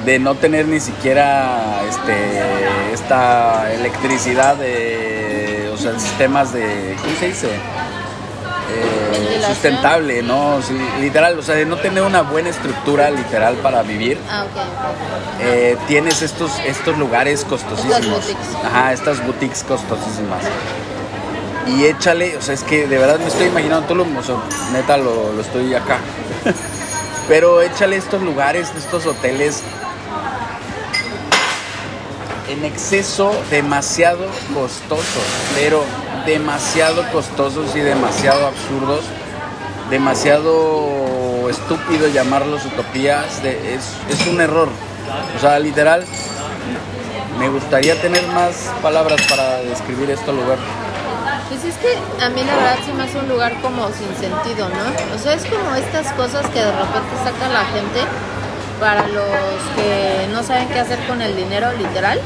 de 0.07 0.19
no 0.19 0.35
tener 0.35 0.67
ni 0.67 0.81
siquiera 0.81 1.83
este 1.89 2.93
esta 2.93 3.73
electricidad 3.73 4.57
de, 4.57 5.71
o 5.73 5.77
sea, 5.77 5.99
sistemas 5.99 6.53
de, 6.53 6.97
¿cómo 7.01 7.17
se 7.19 7.27
dice? 7.29 7.49
Eh, 8.75 9.43
sustentable, 9.47 10.23
¿no? 10.23 10.63
Sí, 10.63 10.77
literal, 11.01 11.39
o 11.39 11.43
sea, 11.43 11.55
de 11.55 11.67
no 11.67 11.77
tener 11.77 12.03
una 12.03 12.23
buena 12.23 12.49
estructura 12.49 13.11
literal 13.11 13.57
para 13.57 13.83
vivir 13.83 14.19
Ah, 14.31 14.45
eh, 15.41 15.77
tienes 15.89 16.23
estos, 16.23 16.59
estos 16.61 16.97
lugares 16.99 17.45
costosísimos. 17.45 18.29
Estas. 18.29 18.65
Ajá, 18.65 18.93
estas 18.93 19.25
boutiques 19.25 19.65
costosísimas. 19.65 20.45
Y 21.67 21.85
échale, 21.85 22.37
o 22.37 22.43
sea, 22.43 22.55
es 22.55 22.65
que 22.65 22.87
de 22.87 22.99
verdad 22.99 23.19
me 23.19 23.29
estoy 23.29 23.47
imaginando 23.47 23.87
Tulum, 23.87 24.17
o 24.17 24.23
sea, 24.23 24.37
neta 24.73 24.97
lo, 24.97 25.33
lo 25.33 25.41
estoy 25.41 25.75
acá. 25.75 25.99
Pero 27.29 27.63
échale 27.63 27.97
estos 27.97 28.23
lugares, 28.23 28.73
estos 28.77 29.07
hoteles 29.07 29.63
en 32.49 32.65
exceso 32.65 33.33
demasiado 33.51 34.27
costosos, 34.53 35.25
pero 35.55 35.85
demasiado 36.27 37.03
costosos 37.13 37.75
y 37.75 37.81
demasiado 37.81 38.47
absurdos, 38.47 39.01
demasiado 39.91 41.49
estúpido 41.51 42.09
llamarlos 42.09 42.65
utopías, 42.65 43.43
de- 43.43 43.75
es, 43.75 44.27
un 44.31 44.41
error. 44.41 44.69
O 45.37 45.41
sea, 45.41 45.59
literal, 45.59 46.05
me 47.39 47.49
gustaría 47.49 48.01
tener 48.01 48.27
más 48.29 48.71
palabras 48.83 49.21
para 49.29 49.57
describir 49.63 50.11
este 50.11 50.33
lugar. 50.33 50.59
Pues 51.49 51.65
es 51.65 51.77
que 51.77 52.25
a 52.25 52.29
mí 52.31 52.43
la 52.45 52.57
verdad 52.57 52.79
se 52.87 52.93
me 52.95 53.03
hace 53.03 53.19
un 53.19 53.29
lugar 53.29 53.61
como 53.61 53.89
sin 53.89 54.09
sentido, 54.17 54.69
¿no? 54.69 55.15
O 55.15 55.19
sea, 55.19 55.35
es 55.35 55.45
como 55.45 55.75
estas 55.75 56.13
cosas 56.15 56.47
que 56.47 56.61
de 56.61 56.73
repente 56.73 57.15
saca 57.25 57.49
la 57.53 57.65
gente 57.67 58.01
para 58.83 59.07
los 59.07 59.63
que 59.79 60.27
no 60.33 60.43
saben 60.43 60.67
qué 60.67 60.81
hacer 60.81 60.99
con 61.07 61.23
el 61.23 61.37
dinero, 61.37 61.71
literal. 61.79 62.19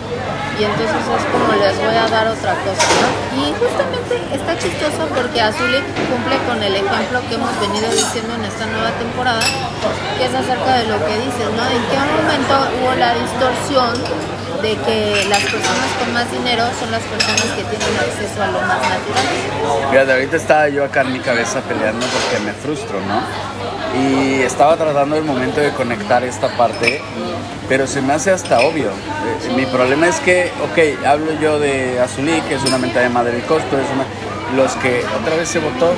Y 0.58 0.64
entonces 0.64 0.88
es 0.88 1.24
como 1.28 1.52
les 1.52 1.76
voy 1.76 1.94
a 1.94 2.08
dar 2.08 2.26
otra 2.28 2.56
cosa, 2.64 2.88
¿no? 2.96 3.08
Y 3.36 3.52
justamente 3.60 4.16
está 4.32 4.56
chistoso 4.56 5.04
porque 5.14 5.42
Azulik 5.42 5.84
cumple 6.08 6.40
con 6.48 6.56
el 6.62 6.76
ejemplo 6.76 7.20
que 7.28 7.34
hemos 7.34 7.52
venido 7.60 7.92
diciendo 7.92 8.32
en 8.40 8.44
esta 8.48 8.64
nueva 8.72 8.88
temporada, 8.96 9.44
que 10.16 10.24
es 10.24 10.32
acerca 10.32 10.80
de 10.80 10.88
lo 10.88 10.96
que 11.04 11.14
dices, 11.28 11.44
¿no? 11.52 11.62
¿En 11.68 11.84
qué 11.92 11.98
momento 12.00 12.54
hubo 12.80 12.94
la 12.96 13.12
distorsión 13.20 13.92
de 14.64 14.72
que 14.80 15.28
las 15.28 15.44
personas 15.44 15.92
con 16.00 16.08
más 16.14 16.32
dinero 16.32 16.64
son 16.80 16.88
las 16.90 17.04
personas 17.04 17.52
que 17.52 17.68
tienen 17.68 17.92
acceso 18.00 18.40
a 18.40 18.48
lo 18.48 18.64
más 18.64 18.80
natural? 18.80 19.92
Fíjate, 19.92 20.12
ahorita 20.12 20.36
estaba 20.36 20.68
yo 20.70 20.84
acá 20.88 21.02
en 21.02 21.12
mi 21.12 21.20
cabeza 21.20 21.60
peleando 21.60 22.06
porque 22.06 22.40
me 22.40 22.54
frustro, 22.56 22.96
¿no? 23.04 23.20
Y 23.98 24.42
estaba 24.42 24.76
tratando 24.76 25.16
el 25.16 25.24
momento 25.24 25.60
de 25.60 25.72
conectar 25.72 26.22
esta 26.24 26.48
parte, 26.56 27.00
pero 27.68 27.86
se 27.86 28.02
me 28.02 28.12
hace 28.12 28.30
hasta 28.30 28.60
obvio. 28.60 28.88
Eh, 28.90 29.52
Mi 29.56 29.64
problema 29.66 30.06
es 30.08 30.20
que, 30.20 30.52
ok, 30.62 31.06
hablo 31.06 31.32
yo 31.40 31.58
de 31.58 31.98
Azulí, 32.00 32.40
que 32.42 32.54
es 32.54 32.62
una 32.64 32.78
mentalidad 32.78 33.08
de 33.08 33.14
madre 33.14 33.32
del 33.32 33.42
costo, 33.44 33.78
es 33.78 33.86
una... 33.94 34.04
Los 34.54 34.72
que 34.76 35.02
otra 35.20 35.34
vez 35.36 35.48
se 35.48 35.58
votó. 35.58 35.92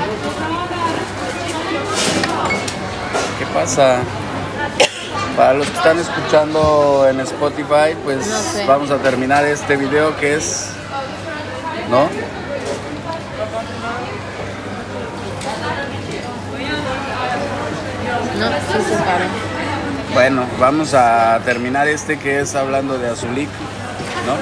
¿Qué 3.38 3.46
pasa? 3.54 3.98
Para 5.36 5.54
los 5.54 5.66
que 5.68 5.76
están 5.76 5.98
escuchando 5.98 7.06
en 7.08 7.20
Spotify, 7.20 7.94
pues 8.04 8.26
No 8.26 8.38
sé. 8.38 8.66
vamos 8.66 8.90
a 8.90 8.96
terminar 8.98 9.44
este 9.44 9.76
video 9.76 10.16
que 10.16 10.34
es, 10.34 10.70
¿no? 11.90 12.08
No, 18.38 18.46
sí 18.48 18.84
se 18.88 18.96
paró. 18.96 19.24
Bueno, 20.14 20.44
vamos 20.58 20.94
a 20.94 21.40
terminar 21.44 21.86
este 21.88 22.18
que 22.18 22.40
es 22.40 22.54
hablando 22.54 22.98
de 22.98 23.08
Azulik, 23.10 23.48
¿no? 24.26 24.34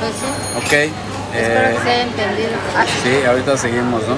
Pues 0.00 0.12
sí, 0.20 0.26
Ok. 0.58 0.72
espero 1.34 1.68
eh, 1.68 1.74
que 1.76 1.82
se 1.82 1.90
haya 1.90 2.02
entendido. 2.02 2.50
Sí, 3.02 3.26
ahorita 3.26 3.56
seguimos, 3.56 4.02
¿no? 4.08 4.16